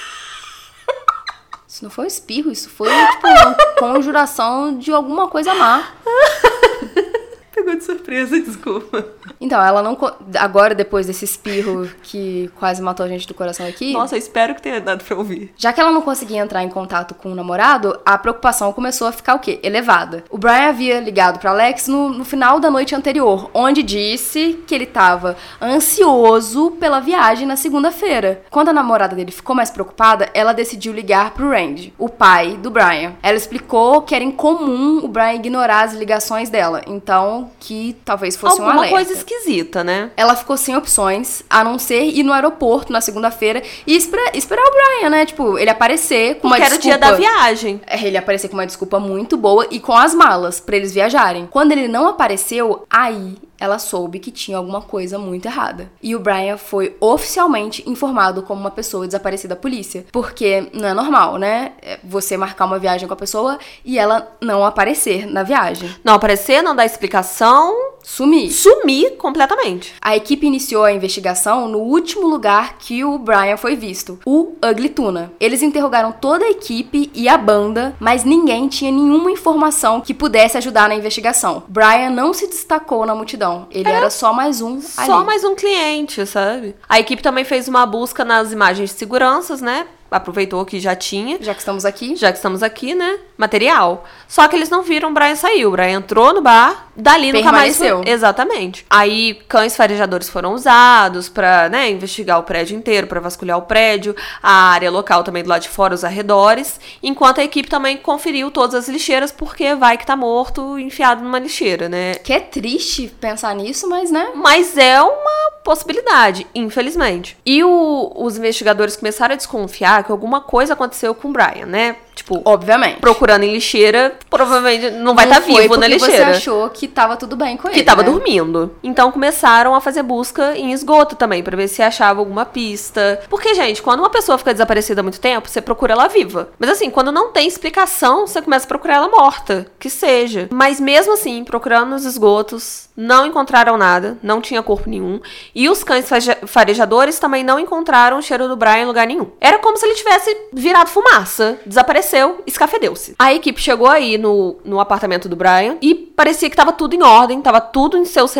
Isso 1.79 1.85
não 1.85 1.93
foi 1.93 2.07
um 2.07 2.09
espirro, 2.09 2.51
isso 2.51 2.69
foi 2.69 2.89
tipo 2.89 3.29
uma 3.29 3.55
conjuração 3.79 4.77
de 4.77 4.91
alguma 4.91 5.29
coisa 5.29 5.55
má. 5.55 5.89
Pegou 7.59 7.75
de 7.75 7.83
surpresa, 7.83 8.39
desculpa. 8.41 9.05
Então, 9.41 9.61
ela 9.61 9.83
não. 9.83 9.99
Agora, 10.39 10.77
depois 10.77 11.07
desse 11.07 11.25
espirro 11.25 11.91
que 12.05 12.49
quase 12.55 12.81
matou 12.81 13.05
a 13.05 13.09
gente 13.09 13.27
do 13.27 13.35
coração 13.35 13.67
aqui. 13.67 13.93
Nossa, 13.93 14.15
eu 14.15 14.19
espero 14.19 14.55
que 14.55 14.63
tenha 14.63 14.81
dado 14.81 15.03
pra 15.05 15.17
ouvir. 15.17 15.53
Já 15.57 15.73
que 15.73 15.81
ela 15.81 15.91
não 15.91 16.01
conseguia 16.01 16.39
entrar 16.39 16.63
em 16.63 16.69
contato 16.69 17.15
com 17.15 17.33
o 17.33 17.35
namorado, 17.35 17.99
a 18.07 18.17
preocupação 18.17 18.73
começou 18.73 19.09
a 19.09 19.13
ficar 19.13 19.35
o 19.35 19.41
quê? 19.41 19.59
Elevada. 19.63 20.23
O 20.31 20.39
Brian 20.39 20.69
havia 20.69 21.01
ligado 21.01 21.41
pra 21.41 21.51
Alex 21.51 21.89
no, 21.89 22.11
no 22.11 22.25
final 22.25 22.61
da 22.61 22.71
noite 22.71 22.95
anterior, 22.95 23.51
onde 23.53 23.83
disse 23.83 24.63
que 24.65 24.75
ele 24.75 24.87
tava 24.87 25.37
ansioso 25.61 26.71
pela 26.73 27.01
viagem 27.01 27.47
na 27.47 27.57
segunda-feira. 27.57 28.43
Quando 28.51 28.69
a 28.69 28.73
namorada 28.73 29.17
dele 29.17 29.33
ficou 29.33 29.57
mais 29.57 29.71
preocupada, 29.71 30.29
ela 30.33 30.53
decidiu 30.53 30.93
ligar 30.93 31.33
pro 31.33 31.51
Randy, 31.51 31.93
o 31.99 32.09
pai 32.09 32.57
do 32.57 32.71
Brian. 32.71 33.15
Ela 33.21 33.37
explicou 33.37 34.03
que 34.03 34.15
era 34.15 34.25
incomum 34.25 35.05
o 35.05 35.09
Brian 35.09 35.35
ignorar 35.35 35.83
as 35.83 35.95
ligações 35.95 36.49
dela. 36.49 36.83
Então, 36.87 37.48
que 37.61 37.97
talvez 38.05 38.37
fosse 38.37 38.61
Alguma 38.61 38.75
um 38.75 38.79
alerta. 38.79 38.95
coisa 38.97 39.13
esquisita, 39.13 39.83
né? 39.85 40.11
Ela 40.17 40.35
ficou 40.37 40.57
sem 40.57 40.77
opções, 40.77 41.43
a 41.49 41.63
não 41.65 41.79
ser 41.79 42.03
ir 42.05 42.23
no 42.23 42.33
aeroporto 42.33 42.93
na 42.93 43.01
segunda-feira 43.01 43.63
e 43.87 43.97
espera- 43.97 44.31
esperar 44.35 44.63
o 44.63 44.71
Brian, 44.73 45.11
né? 45.11 45.27
Tipo, 45.27 45.59
ele 45.59 45.71
aparecer 45.71 46.37
com 46.37 46.47
uma 46.47 46.57
Porque 46.57 46.67
era 46.67 46.75
o 46.75 46.79
desculpa... 46.79 46.99
dia 46.99 47.11
da 47.13 47.17
viagem. 47.17 47.81
É, 47.87 48.03
Ele 48.05 48.17
aparecer 48.17 48.49
com 48.49 48.55
uma 48.55 48.67
desculpa 48.67 48.99
muito 49.01 49.37
boa 49.37 49.67
e 49.71 49.81
com 49.81 49.93
as 49.93 50.15
malas 50.15 50.61
pra 50.61 50.77
eles 50.77 50.93
viajarem. 50.95 51.47
Quando 51.51 51.73
ele 51.73 51.89
não 51.89 52.07
apareceu, 52.09 52.85
aí 52.91 53.37
ela 53.59 53.79
soube 53.79 54.19
que 54.19 54.31
tinha 54.31 54.57
alguma 54.57 54.81
coisa 54.81 55.19
muito 55.19 55.47
errada. 55.47 55.91
E 56.03 56.15
o 56.15 56.21
Brian 56.21 56.57
foi 56.57 56.97
oficialmente 57.01 57.89
informado 57.89 58.43
como 58.43 58.61
uma 58.61 58.71
pessoa 58.71 59.07
desaparecida 59.07 59.55
da 59.55 59.61
polícia. 59.61 60.07
Porque 60.13 60.69
não 60.73 60.89
é 60.89 60.95
normal, 60.95 61.37
né? 61.37 61.73
É 61.83 61.99
Você 62.05 62.37
marcar 62.37 62.67
uma 62.67 62.79
viagem 62.79 63.09
com 63.09 63.15
a 63.15 63.17
pessoa 63.17 63.59
e 63.85 63.99
ela 63.99 64.37
não 64.41 64.65
aparecer 64.65 65.27
na 65.27 65.43
viagem. 65.43 65.91
Não 66.05 66.15
aparecer, 66.15 66.63
não 66.63 66.75
dar 66.75 66.87
explicação, 66.87 67.75
Sumir. 68.09 68.51
sumir 68.51 69.17
completamente. 69.17 69.95
A 70.01 70.17
equipe 70.17 70.47
iniciou 70.47 70.83
a 70.83 70.93
investigação 70.93 71.69
no 71.69 71.79
último 71.79 72.27
lugar 72.27 72.79
que 72.79 73.05
o 73.05 73.19
Brian 73.19 73.59
foi 73.59 73.77
visto, 73.77 74.19
o 74.25 74.55
Ugly 74.65 74.89
Tuna. 74.89 75.31
Eles 75.39 75.63
interrogaram 75.63 76.11
toda 76.11 76.47
a 76.47 76.51
equipe 76.51 77.11
e 77.15 77.29
a 77.29 77.37
banda, 77.37 77.95
mas 78.01 78.25
ninguém 78.25 78.67
tinha 78.67 78.91
nenhuma 78.91 79.31
informação 79.31 80.01
que 80.01 80.15
pudesse 80.15 80.57
ajudar 80.57 80.89
na 80.89 80.95
investigação. 80.95 81.65
Brian 81.69 82.09
não 82.09 82.33
se 82.33 82.47
destacou 82.47 83.05
na 83.05 83.15
multidão. 83.15 83.67
Ele 83.71 83.89
era 83.89 84.09
só 84.09 84.33
mais 84.33 84.63
um 84.63 84.81
Só 84.81 85.19
ali. 85.19 85.27
mais 85.27 85.45
um 85.45 85.55
cliente, 85.55 86.25
sabe? 86.27 86.75
A 86.89 86.99
equipe 86.99 87.23
também 87.23 87.45
fez 87.45 87.69
uma 87.69 87.85
busca 87.85 88.25
nas 88.25 88.53
imagens 88.53 88.91
de 88.91 88.99
seguranças, 88.99 89.61
né? 89.61 89.87
Aproveitou 90.11 90.65
que 90.65 90.81
já 90.81 90.95
tinha. 90.97 91.39
Já 91.41 91.53
que 91.53 91.61
estamos 91.61 91.85
aqui, 91.85 92.17
Já 92.17 92.31
que 92.33 92.39
estamos 92.39 92.63
aqui, 92.63 92.95
né? 92.95 93.19
Material. 93.37 94.05
Só 94.27 94.47
que 94.49 94.57
eles 94.57 94.71
não 94.71 94.83
viram 94.83 95.11
o 95.11 95.15
Brian 95.15 95.35
sair. 95.37 95.67
O 95.67 95.71
Brian 95.71 95.99
entrou 95.99 96.33
no 96.35 96.41
bar, 96.41 96.89
dali 96.97 97.33
nunca 97.33 97.53
mais. 97.53 97.77
Exatamente. 98.07 98.85
Aí 98.91 99.35
cães 99.49 99.77
farejadores 99.77 100.29
foram 100.29 100.55
usados 100.55 101.29
pra, 101.29 101.69
né, 101.69 101.91
investigar 101.91 102.39
o 102.39 102.43
prédio 102.43 102.77
inteiro, 102.77 103.07
pra 103.07 103.21
vasculhar 103.21 103.59
o 103.59 103.63
prédio, 103.63 104.15
a 104.43 104.71
área 104.73 104.91
local 104.91 105.23
também 105.23 105.43
do 105.43 105.49
lado 105.49 105.63
de 105.63 105.69
fora, 105.69 105.95
os 105.95 106.05
arredores. 106.05 106.81
Enquanto 107.03 107.41
a 107.41 107.45
equipe 107.45 107.69
também 107.69 107.97
conferiu 107.97 108.51
todas 108.51 108.75
as 108.75 108.89
lixeiras, 108.89 109.31
porque 109.31 109.75
vai 109.75 109.97
que 109.99 110.07
tá 110.07 110.17
morto 110.17 110.79
enfiado 110.79 111.23
numa 111.23 111.39
lixeira, 111.39 111.89
né? 111.89 112.15
que 112.17 112.33
é 112.33 112.41
triste 112.41 113.09
pensar 113.21 113.55
nisso, 113.55 113.89
mas 113.89 114.11
né? 114.11 114.29
Mas 114.35 114.77
é 114.77 115.01
uma 115.01 115.51
possibilidade, 115.65 116.47
infelizmente. 116.55 117.37
E 117.45 117.63
o- 117.63 118.13
os 118.17 118.37
investigadores 118.39 118.97
começaram 118.97 119.35
a 119.35 119.37
desconfiar 119.37 119.98
que 120.03 120.13
alguma 120.13 120.41
coisa 120.41 120.75
aconteceu 120.75 121.15
com 121.15 121.29
o 121.29 121.33
Brian, 121.33 121.67
né? 121.67 121.97
Tipo, 122.19 122.43
Obviamente. 122.45 122.99
procurando 122.99 123.45
em 123.45 123.53
lixeira, 123.53 124.17
provavelmente 124.29 124.91
não 124.91 125.15
vai 125.15 125.25
estar 125.25 125.41
foi 125.41 125.63
vivo 125.63 125.77
na 125.77 125.87
lixeira. 125.87 126.17
Você 126.17 126.31
achou 126.39 126.69
que 126.69 126.89
tava 126.89 127.17
tudo 127.17 127.37
bem 127.37 127.57
com 127.57 127.69
ele. 127.69 127.77
Que 127.77 127.85
tava 127.85 128.03
né? 128.03 128.11
dormindo. 128.11 128.75
Então 128.83 129.13
começaram 129.13 129.73
a 129.73 129.81
fazer 129.81 130.03
busca 130.03 130.57
em 130.57 130.73
esgoto 130.73 131.15
também, 131.15 131.45
pra 131.45 131.57
ver 131.57 131.69
se 131.69 131.81
achava 131.81 132.19
alguma 132.19 132.45
pista. 132.45 133.21
Porque, 133.31 133.55
gente, 133.55 133.81
quando 133.81 134.01
uma 134.01 134.11
pessoa 134.11 134.37
fica 134.37 134.53
desaparecida 134.53 135.01
há 135.01 135.05
muito 135.05 135.21
tempo, 135.21 135.49
você 135.49 135.61
procura 135.61 135.93
ela 135.93 136.09
viva. 136.09 136.49
Mas 136.59 136.71
assim, 136.71 136.91
quando 136.91 137.13
não 137.13 137.31
tem 137.31 137.47
explicação, 137.47 138.27
você 138.27 138.43
começa 138.43 138.65
a 138.65 138.69
procurar 138.69 138.97
ela 138.97 139.09
morta. 139.09 139.67
Que 139.79 139.89
seja. 139.89 140.49
Mas 140.51 140.81
mesmo 140.81 141.13
assim, 141.13 141.45
procurando 141.45 141.91
nos 141.91 142.05
esgotos, 142.05 142.89
não 142.97 143.27
encontraram 143.27 143.77
nada, 143.77 144.19
não 144.21 144.41
tinha 144.41 144.61
corpo 144.61 144.91
nenhum. 144.91 145.21
E 145.55 145.69
os 145.69 145.85
cães 145.85 146.09
farejadores 146.47 147.21
também 147.21 147.45
não 147.45 147.61
encontraram 147.61 148.19
o 148.19 148.23
cheiro 148.23 148.49
do 148.49 148.57
Brian 148.57 148.79
em 148.79 148.87
lugar 148.87 149.07
nenhum. 149.07 149.31
Era 149.41 149.59
como 149.61 149.77
se 149.77 149.87
ele 149.87 149.95
tivesse 149.95 150.37
virado 150.53 150.91
fumaça, 150.91 151.61
desapareceu, 152.09 152.43
escafedeu-se. 152.47 153.15
A 153.19 153.33
equipe 153.33 153.61
chegou 153.61 153.87
aí 153.87 154.17
no, 154.17 154.57
no 154.65 154.81
apartamento 154.81 155.29
do 155.29 155.37
Brian 155.37 155.77
e 155.81 155.95
parecia 155.95 156.49
que 156.49 156.57
tava 156.57 156.73
tudo 156.73 156.95
em 156.95 157.03
ordem, 157.03 157.41
tava 157.41 157.61
tudo 157.61 157.97
em 157.97 158.05
seus 158.05 158.35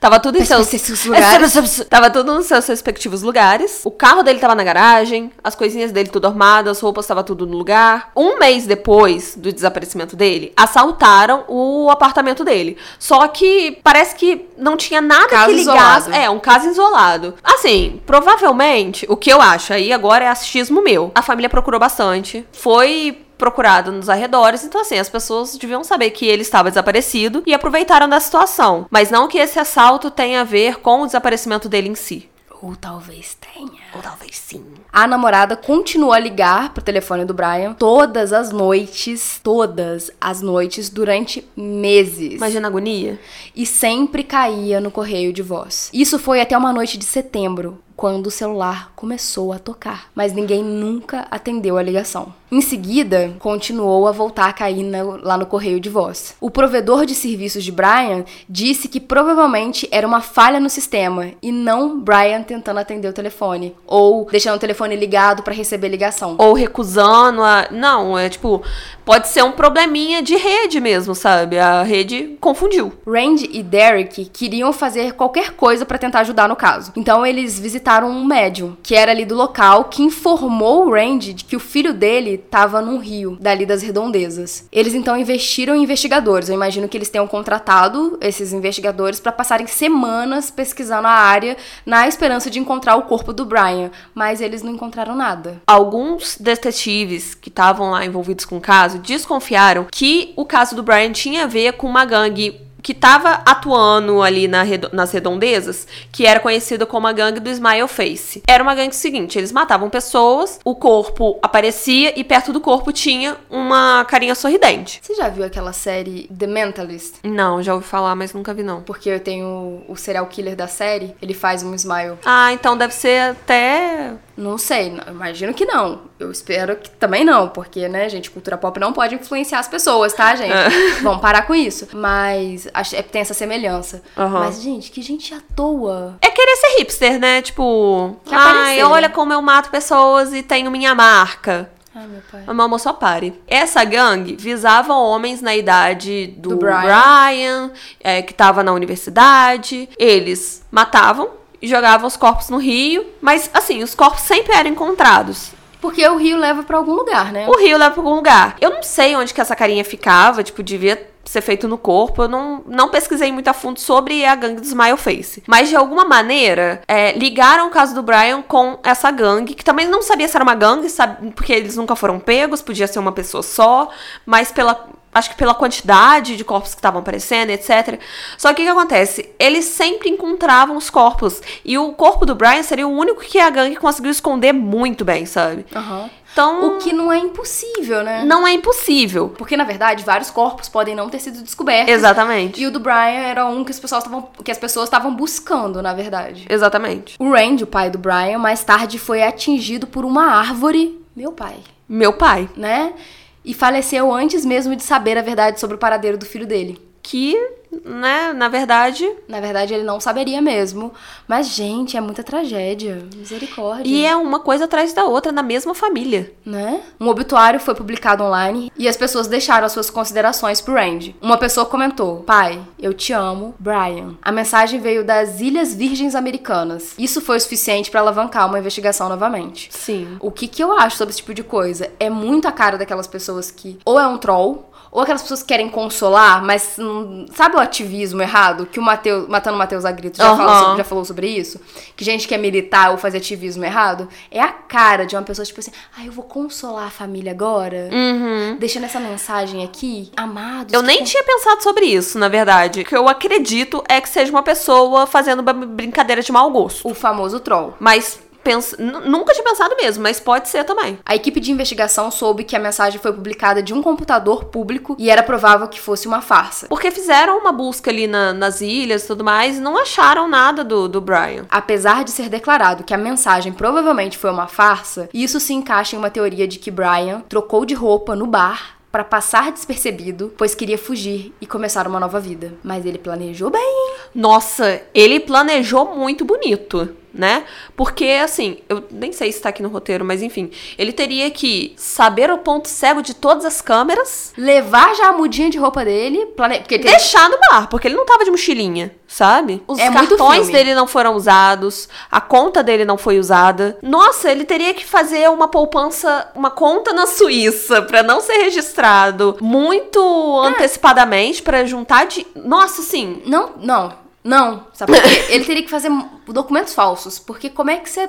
tava 0.00 0.18
tudo 0.18 0.38
em 0.38 0.44
seus 0.44 0.70
Respectivos 0.70 1.04
lugares. 1.04 1.84
Tava 1.88 2.10
tudo 2.10 2.34
nos 2.34 2.46
seus 2.46 2.66
respectivos 2.66 3.22
lugares. 3.22 3.82
O 3.84 3.90
carro 3.90 4.22
dele 4.22 4.38
tava 4.38 4.54
na 4.54 4.64
garagem, 4.64 5.30
as 5.42 5.54
coisinhas 5.54 5.92
dele 5.92 6.08
tudo 6.08 6.26
arrumadas, 6.26 6.78
as 6.78 6.82
roupas 6.82 7.06
tava 7.06 7.22
tudo 7.22 7.46
no 7.46 7.56
lugar. 7.56 8.10
Um 8.16 8.38
mês 8.38 8.66
depois 8.66 9.34
do 9.36 9.52
desaparecimento 9.52 10.16
dele, 10.16 10.52
assaltaram 10.56 11.44
o 11.48 11.90
apartamento 11.90 12.44
dele. 12.44 12.76
Só 12.98 13.28
que 13.28 13.78
parece 13.82 14.16
que 14.16 14.46
não 14.62 14.76
tinha 14.76 15.00
nada 15.00 15.28
Caso 15.28 15.46
que 15.50 15.54
ligasse. 15.56 16.08
isolado. 16.08 16.14
É, 16.24 16.30
um 16.30 16.38
caso 16.38 16.68
isolado. 16.68 17.34
Assim, 17.42 18.00
provavelmente, 18.06 19.06
o 19.08 19.16
que 19.16 19.30
eu 19.30 19.40
acho 19.40 19.72
aí 19.72 19.92
agora 19.92 20.24
é 20.24 20.28
achismo 20.28 20.82
meu. 20.82 21.10
A 21.14 21.22
família 21.22 21.50
procurou 21.50 21.78
bastante. 21.80 22.46
Foi 22.52 23.18
procurado 23.36 23.90
nos 23.90 24.08
arredores, 24.08 24.62
então 24.62 24.80
assim, 24.80 24.96
as 24.96 25.08
pessoas 25.08 25.56
deviam 25.56 25.82
saber 25.82 26.10
que 26.10 26.24
ele 26.24 26.42
estava 26.42 26.70
desaparecido 26.70 27.42
e 27.44 27.52
aproveitaram 27.52 28.08
da 28.08 28.20
situação. 28.20 28.86
Mas 28.88 29.10
não 29.10 29.26
que 29.26 29.36
esse 29.36 29.58
assalto 29.58 30.12
tenha 30.12 30.42
a 30.42 30.44
ver 30.44 30.78
com 30.78 31.02
o 31.02 31.06
desaparecimento 31.06 31.68
dele 31.68 31.88
em 31.88 31.94
si. 31.96 32.30
Ou 32.62 32.76
talvez 32.76 33.36
tenha. 33.40 33.82
Ou 33.92 34.00
talvez 34.00 34.36
sim. 34.36 34.64
A 34.92 35.04
namorada 35.04 35.56
continuou 35.56 36.12
a 36.12 36.18
ligar 36.18 36.72
pro 36.72 36.82
telefone 36.82 37.24
do 37.24 37.34
Brian 37.34 37.74
todas 37.74 38.32
as 38.32 38.52
noites, 38.52 39.40
todas 39.42 40.12
as 40.20 40.40
noites 40.40 40.88
durante 40.88 41.44
meses. 41.56 42.34
Imagina 42.34 42.68
a 42.68 42.70
agonia. 42.70 43.18
E 43.56 43.66
sempre 43.66 44.22
caía 44.22 44.80
no 44.80 44.92
correio 44.92 45.32
de 45.32 45.42
voz. 45.42 45.90
Isso 45.92 46.20
foi 46.20 46.40
até 46.40 46.56
uma 46.56 46.72
noite 46.72 46.96
de 46.96 47.04
setembro, 47.04 47.82
quando 47.96 48.26
o 48.26 48.30
celular 48.30 48.92
começou 48.96 49.52
a 49.52 49.58
tocar, 49.58 50.06
mas 50.14 50.32
ninguém 50.32 50.62
nunca 50.62 51.26
atendeu 51.30 51.76
a 51.76 51.82
ligação. 51.82 52.32
Em 52.50 52.60
seguida, 52.60 53.34
continuou 53.38 54.06
a 54.06 54.12
voltar 54.12 54.46
a 54.48 54.52
cair 54.52 54.82
na- 54.82 55.02
lá 55.22 55.38
no 55.38 55.46
correio 55.46 55.80
de 55.80 55.88
voz. 55.88 56.34
O 56.38 56.50
provedor 56.50 57.06
de 57.06 57.14
serviços 57.14 57.64
de 57.64 57.72
Brian 57.72 58.24
disse 58.46 58.88
que 58.88 59.00
provavelmente 59.00 59.88
era 59.90 60.06
uma 60.06 60.20
falha 60.20 60.60
no 60.60 60.68
sistema 60.68 61.30
e 61.40 61.50
não 61.50 61.98
Brian 61.98 62.42
tentando 62.42 62.78
atender 62.78 63.08
o 63.08 63.12
telefone 63.12 63.74
ou 63.86 64.26
deixando 64.30 64.56
o 64.56 64.60
telefone 64.60 64.96
ligado 64.96 65.42
para 65.42 65.54
receber 65.54 65.88
ligação. 65.88 66.34
Ou 66.38 66.52
recusando 66.52 67.42
a. 67.42 67.68
Não, 67.70 68.18
é 68.18 68.28
tipo. 68.28 68.62
Pode 69.04 69.28
ser 69.28 69.42
um 69.42 69.52
probleminha 69.52 70.22
de 70.22 70.36
rede 70.36 70.78
mesmo, 70.78 71.14
sabe? 71.14 71.58
A 71.58 71.82
rede 71.82 72.36
confundiu. 72.40 72.92
Randy 73.06 73.48
e 73.52 73.62
Derek 73.62 74.26
queriam 74.26 74.72
fazer 74.72 75.14
qualquer 75.14 75.52
coisa 75.52 75.84
pra 75.86 75.98
tentar 75.98 76.20
ajudar 76.20 76.48
no 76.48 76.54
caso. 76.54 76.92
Então 76.94 77.24
eles 77.26 77.58
visitaram 77.58 77.81
um 78.04 78.24
médium, 78.24 78.76
que 78.82 78.94
era 78.94 79.10
ali 79.10 79.24
do 79.24 79.34
local, 79.34 79.84
que 79.84 80.02
informou 80.02 80.86
o 80.86 80.92
Randy 80.92 81.34
de 81.34 81.44
que 81.44 81.56
o 81.56 81.60
filho 81.60 81.92
dele 81.92 82.34
estava 82.34 82.80
num 82.80 82.98
rio, 82.98 83.36
dali 83.40 83.66
das 83.66 83.82
redondezas. 83.82 84.66
Eles 84.72 84.94
então 84.94 85.16
investiram 85.16 85.74
em 85.74 85.82
investigadores. 85.82 86.48
Eu 86.48 86.54
imagino 86.54 86.88
que 86.88 86.96
eles 86.96 87.10
tenham 87.10 87.26
contratado 87.26 88.18
esses 88.20 88.52
investigadores 88.52 89.20
pra 89.20 89.32
passarem 89.32 89.66
semanas 89.66 90.50
pesquisando 90.50 91.06
a 91.06 91.12
área 91.12 91.56
na 91.84 92.08
esperança 92.08 92.50
de 92.50 92.58
encontrar 92.58 92.96
o 92.96 93.02
corpo 93.02 93.32
do 93.32 93.44
Brian, 93.44 93.90
mas 94.14 94.40
eles 94.40 94.62
não 94.62 94.72
encontraram 94.72 95.14
nada. 95.14 95.62
Alguns 95.66 96.36
detetives 96.38 97.34
que 97.34 97.48
estavam 97.48 97.90
lá 97.90 98.04
envolvidos 98.04 98.44
com 98.44 98.56
o 98.56 98.60
caso 98.60 98.98
desconfiaram 98.98 99.86
que 99.90 100.32
o 100.36 100.44
caso 100.44 100.74
do 100.74 100.82
Brian 100.82 101.12
tinha 101.12 101.44
a 101.44 101.46
ver 101.46 101.74
com 101.74 101.86
uma 101.86 102.04
gangue 102.04 102.60
que 102.82 102.92
estava 102.92 103.42
atuando 103.46 104.22
ali 104.22 104.48
na 104.48 104.62
redo- 104.62 104.90
nas 104.92 105.12
redondezas, 105.12 105.86
que 106.10 106.26
era 106.26 106.40
conhecida 106.40 106.84
como 106.84 107.06
a 107.06 107.12
gangue 107.12 107.40
do 107.40 107.48
Smile 107.50 107.86
Face. 107.88 108.42
Era 108.46 108.62
uma 108.62 108.74
gangue 108.74 108.94
seguinte, 108.96 109.38
eles 109.38 109.52
matavam 109.52 109.88
pessoas, 109.88 110.58
o 110.64 110.74
corpo 110.74 111.38
aparecia 111.42 112.18
e 112.18 112.24
perto 112.24 112.52
do 112.52 112.60
corpo 112.60 112.92
tinha 112.92 113.36
uma 113.48 114.04
carinha 114.06 114.34
sorridente. 114.34 115.00
Você 115.02 115.14
já 115.14 115.28
viu 115.28 115.44
aquela 115.44 115.72
série 115.72 116.28
The 116.36 116.46
Mentalist? 116.46 117.14
Não, 117.22 117.62
já 117.62 117.74
ouvi 117.74 117.86
falar, 117.86 118.14
mas 118.16 118.32
nunca 118.32 118.52
vi 118.52 118.62
não. 118.62 118.82
Porque 118.82 119.08
eu 119.08 119.20
tenho 119.20 119.82
o 119.88 119.96
serial 119.96 120.26
killer 120.26 120.56
da 120.56 120.66
série, 120.66 121.14
ele 121.22 121.34
faz 121.34 121.62
um 121.62 121.74
smile. 121.74 122.18
Ah, 122.24 122.52
então 122.52 122.76
deve 122.76 122.94
ser 122.94 123.30
até 123.30 124.12
Não 124.42 124.58
sei, 124.58 124.92
imagino 125.08 125.54
que 125.54 125.64
não. 125.64 126.00
Eu 126.18 126.30
espero 126.32 126.74
que 126.74 126.90
também 126.90 127.24
não, 127.24 127.48
porque, 127.48 127.88
né, 127.88 128.08
gente, 128.08 128.28
cultura 128.28 128.58
pop 128.58 128.78
não 128.80 128.92
pode 128.92 129.14
influenciar 129.14 129.60
as 129.60 129.68
pessoas, 129.68 130.12
tá, 130.12 130.34
gente? 130.34 130.52
Vamos 131.00 131.22
parar 131.22 131.42
com 131.42 131.54
isso. 131.54 131.88
Mas 131.92 132.68
acho, 132.74 132.96
é, 132.96 133.02
tem 133.02 133.22
essa 133.22 133.34
semelhança. 133.34 134.02
Aham. 134.18 134.40
Mas, 134.40 134.60
gente, 134.60 134.90
que 134.90 135.00
gente 135.00 135.32
à 135.32 135.40
toa. 135.54 136.16
É 136.20 136.28
querer 136.28 136.56
ser 136.56 136.78
hipster, 136.78 137.20
né? 137.20 137.40
Tipo, 137.40 138.16
Quer 138.24 138.34
ai, 138.34 138.80
aparecer. 138.80 138.84
olha 138.84 139.08
como 139.08 139.32
eu 139.32 139.40
mato 139.40 139.70
pessoas 139.70 140.34
e 140.34 140.42
tenho 140.42 140.72
minha 140.72 140.92
marca. 140.92 141.70
Ai, 141.94 142.06
meu 142.08 142.22
pai. 142.30 142.42
Amor, 142.46 142.80
só 142.80 142.92
pare. 142.92 143.40
Essa 143.46 143.84
gangue 143.84 144.34
visava 144.34 144.94
homens 144.94 145.40
na 145.40 145.54
idade 145.54 146.34
do, 146.38 146.50
Do 146.50 146.56
Brian. 146.56 146.80
Brian, 146.80 147.70
é, 148.00 148.22
que 148.22 148.34
tava 148.34 148.64
na 148.64 148.72
universidade. 148.72 149.88
Eles 149.96 150.64
matavam 150.70 151.41
e 151.62 151.68
jogavam 151.68 152.08
os 152.08 152.16
corpos 152.16 152.50
no 152.50 152.58
rio. 152.58 153.06
Mas, 153.20 153.48
assim, 153.54 153.82
os 153.82 153.94
corpos 153.94 154.22
sempre 154.22 154.52
eram 154.52 154.68
encontrados. 154.68 155.52
Porque 155.80 156.06
o 156.06 156.16
rio 156.16 156.36
leva 156.36 156.62
pra 156.62 156.76
algum 156.76 156.92
lugar, 156.92 157.32
né? 157.32 157.48
O 157.48 157.56
rio 157.56 157.78
leva 157.78 157.92
pra 157.92 158.00
algum 158.00 158.14
lugar. 158.14 158.56
Eu 158.60 158.70
não 158.70 158.82
sei 158.82 159.16
onde 159.16 159.32
que 159.32 159.40
essa 159.40 159.56
carinha 159.56 159.84
ficava, 159.84 160.42
tipo, 160.42 160.62
devia 160.62 161.10
ser 161.24 161.40
feito 161.40 161.66
no 161.66 161.76
corpo. 161.76 162.22
Eu 162.22 162.28
não, 162.28 162.62
não 162.66 162.88
pesquisei 162.88 163.32
muito 163.32 163.48
a 163.48 163.52
fundo 163.52 163.80
sobre 163.80 164.24
a 164.24 164.34
gangue 164.34 164.60
do 164.60 164.66
Smile 164.66 164.96
Face. 164.96 165.42
Mas, 165.46 165.68
de 165.68 165.74
alguma 165.76 166.04
maneira, 166.04 166.82
é, 166.86 167.12
ligaram 167.12 167.66
o 167.66 167.70
caso 167.70 167.94
do 167.94 168.02
Brian 168.02 168.42
com 168.42 168.78
essa 168.84 169.10
gangue, 169.10 169.54
que 169.54 169.64
também 169.64 169.88
não 169.88 170.02
sabia 170.02 170.28
se 170.28 170.36
era 170.36 170.44
uma 170.44 170.54
gangue, 170.54 170.88
sabe, 170.88 171.32
porque 171.32 171.52
eles 171.52 171.76
nunca 171.76 171.96
foram 171.96 172.20
pegos, 172.20 172.62
podia 172.62 172.86
ser 172.86 173.00
uma 173.00 173.12
pessoa 173.12 173.42
só, 173.42 173.88
mas 174.24 174.52
pela 174.52 174.88
acho 175.14 175.30
que 175.30 175.36
pela 175.36 175.54
quantidade 175.54 176.36
de 176.36 176.44
corpos 176.44 176.70
que 176.74 176.78
estavam 176.78 177.00
aparecendo, 177.00 177.50
etc. 177.50 178.00
Só 178.38 178.52
que 178.54 178.62
o 178.62 178.64
que 178.64 178.70
acontece? 178.70 179.28
Eles 179.38 179.64
sempre 179.66 180.08
encontravam 180.08 180.76
os 180.76 180.88
corpos. 180.90 181.40
E 181.64 181.76
o 181.78 181.92
corpo 181.92 182.24
do 182.24 182.34
Brian 182.34 182.62
seria 182.62 182.86
o 182.88 182.90
único 182.96 183.20
que 183.20 183.38
a 183.38 183.50
gangue 183.50 183.76
conseguiu 183.76 184.10
esconder 184.10 184.52
muito 184.52 185.04
bem, 185.04 185.26
sabe? 185.26 185.66
Aham. 185.74 186.08
Então, 186.32 186.64
O 186.66 186.78
que 186.78 186.94
não 186.94 187.12
é 187.12 187.18
impossível, 187.18 188.02
né? 188.02 188.24
não 188.24 188.46
é 188.46 188.52
impossível. 188.54 189.28
Porque, 189.36 189.54
na 189.54 189.64
verdade, 189.64 190.02
vários 190.02 190.30
corpos 190.30 190.66
podem 190.66 190.94
não 190.94 191.10
ter 191.10 191.18
sido 191.18 191.42
descobertos. 191.42 191.92
Exatamente. 191.92 192.58
E 192.58 192.66
o 192.66 192.70
do 192.70 192.80
Brian 192.80 192.94
era 193.20 193.44
um 193.44 193.62
que 193.62 193.70
as 193.70 193.78
pessoas 193.78 194.02
estavam 194.02 194.30
que 194.42 194.50
as 194.50 194.56
pessoas 194.56 194.84
estavam 194.86 195.14
buscando, 195.14 195.82
na 195.82 195.92
verdade. 195.92 196.46
Exatamente. 196.48 197.16
O 197.18 197.30
Randy, 197.30 197.64
o 197.64 197.66
pai 197.66 197.90
do 197.90 197.98
Brian, 197.98 198.38
mais 198.38 198.64
tarde 198.64 198.98
foi 198.98 199.22
atingido 199.22 199.86
por 199.86 200.06
uma 200.06 200.24
árvore, 200.24 200.98
meu 201.14 201.32
pai, 201.32 201.56
Meu 201.86 202.14
pai. 202.14 202.48
né? 202.56 202.94
E 203.44 203.52
faleceu 203.52 204.12
antes 204.12 204.44
mesmo 204.44 204.76
de 204.76 204.82
saber 204.82 205.18
a 205.18 205.22
verdade 205.22 205.58
sobre 205.58 205.76
o 205.76 205.78
paradeiro 205.78 206.16
do 206.16 206.26
filho 206.26 206.46
dele. 206.46 206.91
Que, 207.02 207.36
né, 207.84 208.32
na 208.32 208.48
verdade. 208.48 209.10
Na 209.26 209.40
verdade, 209.40 209.74
ele 209.74 209.82
não 209.82 209.98
saberia 209.98 210.40
mesmo. 210.40 210.92
Mas, 211.26 211.48
gente, 211.48 211.96
é 211.96 212.00
muita 212.00 212.22
tragédia. 212.22 213.02
Misericórdia. 213.16 213.90
E 213.90 214.04
é 214.04 214.14
uma 214.14 214.38
coisa 214.40 214.66
atrás 214.66 214.92
da 214.92 215.04
outra 215.04 215.32
na 215.32 215.42
mesma 215.42 215.74
família. 215.74 216.32
né? 216.44 216.80
Um 217.00 217.08
obituário 217.08 217.58
foi 217.58 217.74
publicado 217.74 218.22
online 218.22 218.70
e 218.78 218.86
as 218.88 218.96
pessoas 218.96 219.26
deixaram 219.26 219.66
as 219.66 219.72
suas 219.72 219.90
considerações 219.90 220.60
pro 220.60 220.74
Randy. 220.74 221.16
Uma 221.20 221.36
pessoa 221.36 221.66
comentou: 221.66 222.18
Pai, 222.18 222.60
eu 222.78 222.94
te 222.94 223.12
amo, 223.12 223.54
Brian. 223.58 224.14
A 224.22 224.30
mensagem 224.30 224.78
veio 224.80 225.04
das 225.04 225.40
Ilhas 225.40 225.74
Virgens 225.74 226.14
Americanas. 226.14 226.94
Isso 226.98 227.20
foi 227.20 227.36
o 227.36 227.40
suficiente 227.40 227.90
pra 227.90 228.00
alavancar 228.00 228.46
uma 228.46 228.58
investigação 228.58 229.08
novamente. 229.08 229.68
Sim. 229.72 230.16
O 230.20 230.30
que, 230.30 230.46
que 230.46 230.62
eu 230.62 230.72
acho 230.72 230.96
sobre 230.96 231.10
esse 231.10 231.18
tipo 231.18 231.34
de 231.34 231.42
coisa? 231.42 231.90
É 231.98 232.08
muito 232.08 232.46
a 232.46 232.52
cara 232.52 232.78
daquelas 232.78 233.06
pessoas 233.06 233.50
que 233.50 233.78
ou 233.84 233.98
é 233.98 234.06
um 234.06 234.18
troll. 234.18 234.68
Ou 234.92 235.00
aquelas 235.00 235.22
pessoas 235.22 235.40
que 235.40 235.48
querem 235.48 235.70
consolar, 235.70 236.44
mas 236.44 236.76
hum, 236.78 237.24
sabe 237.34 237.56
o 237.56 237.58
ativismo 237.58 238.20
errado? 238.20 238.66
Que 238.66 238.78
o 238.78 238.82
Mateus, 238.82 239.26
Matando 239.26 239.56
Matheus 239.56 239.86
Agrito 239.86 240.18
já, 240.18 240.28
Aham. 240.28 240.36
falou 240.36 240.54
sobre, 240.62 240.76
já 240.76 240.84
falou 240.84 241.04
sobre 241.06 241.26
isso? 241.28 241.58
Que 241.96 242.04
gente 242.04 242.28
quer 242.28 242.36
militar 242.36 242.90
ou 242.90 242.98
fazer 242.98 243.16
ativismo 243.16 243.64
errado? 243.64 244.06
É 244.30 244.38
a 244.38 244.48
cara 244.52 245.06
de 245.06 245.16
uma 245.16 245.22
pessoa, 245.22 245.46
tipo 245.46 245.60
assim, 245.60 245.72
ah, 245.96 246.04
eu 246.04 246.12
vou 246.12 246.24
consolar 246.24 246.88
a 246.88 246.90
família 246.90 247.32
agora? 247.32 247.88
Uhum. 247.90 248.56
Deixando 248.60 248.84
essa 248.84 249.00
mensagem 249.00 249.64
aqui, 249.64 250.12
amados. 250.14 250.74
Eu 250.74 250.82
nem 250.82 250.98
com- 250.98 251.04
tinha 251.04 251.24
pensado 251.24 251.62
sobre 251.62 251.86
isso, 251.86 252.18
na 252.18 252.28
verdade. 252.28 252.82
O 252.82 252.84
que 252.84 252.94
eu 252.94 253.08
acredito 253.08 253.82
é 253.88 253.98
que 253.98 254.10
seja 254.10 254.30
uma 254.30 254.42
pessoa 254.42 255.06
fazendo 255.06 255.42
brincadeira 255.42 256.20
de 256.20 256.30
mau 256.30 256.50
gosto. 256.50 256.86
O 256.86 256.92
famoso 256.94 257.40
troll. 257.40 257.72
Mas 257.80 258.20
pens... 258.42 258.74
nunca 258.78 259.32
tinha 259.32 259.44
pensado 259.44 259.74
mesmo, 259.76 260.02
mas 260.02 260.20
pode 260.20 260.48
ser 260.48 260.64
também. 260.64 260.98
A 261.04 261.14
equipe 261.14 261.40
de 261.40 261.50
investigação 261.52 262.10
soube 262.10 262.44
que 262.44 262.56
a 262.56 262.58
mensagem 262.58 263.00
foi 263.00 263.12
publicada 263.12 263.62
de 263.62 263.72
um 263.72 263.82
computador 263.82 264.44
público 264.44 264.96
e 264.98 265.10
era 265.10 265.22
provável 265.22 265.68
que 265.68 265.80
fosse 265.80 266.06
uma 266.06 266.20
farsa. 266.20 266.66
Porque 266.68 266.90
fizeram 266.90 267.38
uma 267.38 267.52
busca 267.52 267.90
ali 267.90 268.06
na- 268.06 268.32
nas 268.32 268.60
ilhas 268.60 269.04
e 269.04 269.06
tudo 269.06 269.24
mais 269.24 269.58
e 269.58 269.60
não 269.60 269.78
acharam 269.78 270.28
nada 270.28 270.62
do, 270.64 270.88
do 270.88 271.00
Brian. 271.00 271.46
Apesar 271.50 272.04
de 272.04 272.10
ser 272.10 272.28
declarado 272.28 272.84
que 272.84 272.94
a 272.94 272.98
mensagem 272.98 273.52
provavelmente 273.52 274.18
foi 274.18 274.30
uma 274.30 274.46
farsa, 274.46 275.08
isso 275.12 275.38
se 275.40 275.52
encaixa 275.52 275.96
em 275.96 275.98
uma 275.98 276.10
teoria 276.10 276.46
de 276.48 276.58
que 276.58 276.70
Brian 276.70 277.22
trocou 277.28 277.64
de 277.64 277.74
roupa 277.74 278.14
no 278.16 278.26
bar 278.26 278.76
para 278.90 279.04
passar 279.04 279.50
despercebido, 279.50 280.34
pois 280.36 280.54
queria 280.54 280.76
fugir 280.76 281.34
e 281.40 281.46
começar 281.46 281.86
uma 281.86 281.98
nova 281.98 282.20
vida. 282.20 282.52
Mas 282.62 282.84
ele 282.84 282.98
planejou 282.98 283.48
bem. 283.48 283.94
Nossa, 284.14 284.82
ele 284.92 285.18
planejou 285.18 285.96
muito 285.96 286.24
bonito, 286.26 286.94
né? 287.14 287.44
Porque, 287.76 288.20
assim, 288.22 288.58
eu 288.68 288.84
nem 288.90 289.12
sei 289.12 289.30
se 289.32 289.40
tá 289.40 289.48
aqui 289.48 289.62
no 289.62 289.68
roteiro, 289.68 290.04
mas 290.04 290.22
enfim, 290.22 290.50
ele 290.78 290.92
teria 290.92 291.30
que 291.30 291.74
saber 291.76 292.30
o 292.30 292.38
ponto 292.38 292.68
cego 292.68 293.02
de 293.02 293.14
todas 293.14 293.44
as 293.44 293.60
câmeras, 293.60 294.32
Levar 294.36 294.94
já 294.94 295.08
a 295.08 295.12
mudinha 295.12 295.50
de 295.50 295.58
roupa 295.58 295.84
dele, 295.84 296.26
plane... 296.36 296.60
porque 296.60 296.74
ele 296.74 296.84
deixar 296.84 297.28
no 297.28 297.38
bar, 297.38 297.68
porque 297.68 297.88
ele 297.88 297.96
não 297.96 298.06
tava 298.06 298.24
de 298.24 298.30
mochilinha, 298.30 298.94
sabe? 299.06 299.62
Os 299.66 299.78
É 299.78 299.90
cartões 299.90 300.48
dele 300.48 300.74
não 300.74 300.86
foram 300.86 301.14
usados, 301.14 301.88
a 302.10 302.20
conta 302.20 302.62
dele 302.62 302.84
não 302.84 302.96
foi 302.96 303.18
usada. 303.18 303.78
Nossa, 303.82 304.30
ele 304.30 304.44
teria 304.44 304.74
que 304.74 304.84
fazer 304.84 305.28
uma 305.30 305.48
poupança, 305.48 306.30
uma 306.34 306.50
conta 306.50 306.92
na 306.92 307.06
Suíça 307.06 307.82
pra 307.82 308.02
não 308.02 308.20
ser 308.20 308.34
registrado 308.34 309.36
muito 309.40 310.00
antecipadamente 310.40 311.42
pra 311.42 311.64
juntar 311.64 312.06
de. 312.06 312.26
Nossa, 312.34 312.82
assim, 312.82 313.22
Não, 313.26 313.50
não. 313.60 314.01
Não, 314.24 314.66
sabe 314.72 314.92
por 314.92 315.02
quê? 315.02 315.26
Ele 315.30 315.44
teria 315.44 315.62
que 315.62 315.70
fazer 315.70 315.90
documentos 316.28 316.74
falsos, 316.74 317.18
porque 317.18 317.50
como 317.50 317.70
é 317.70 317.78
que 317.78 317.90
você 317.90 318.08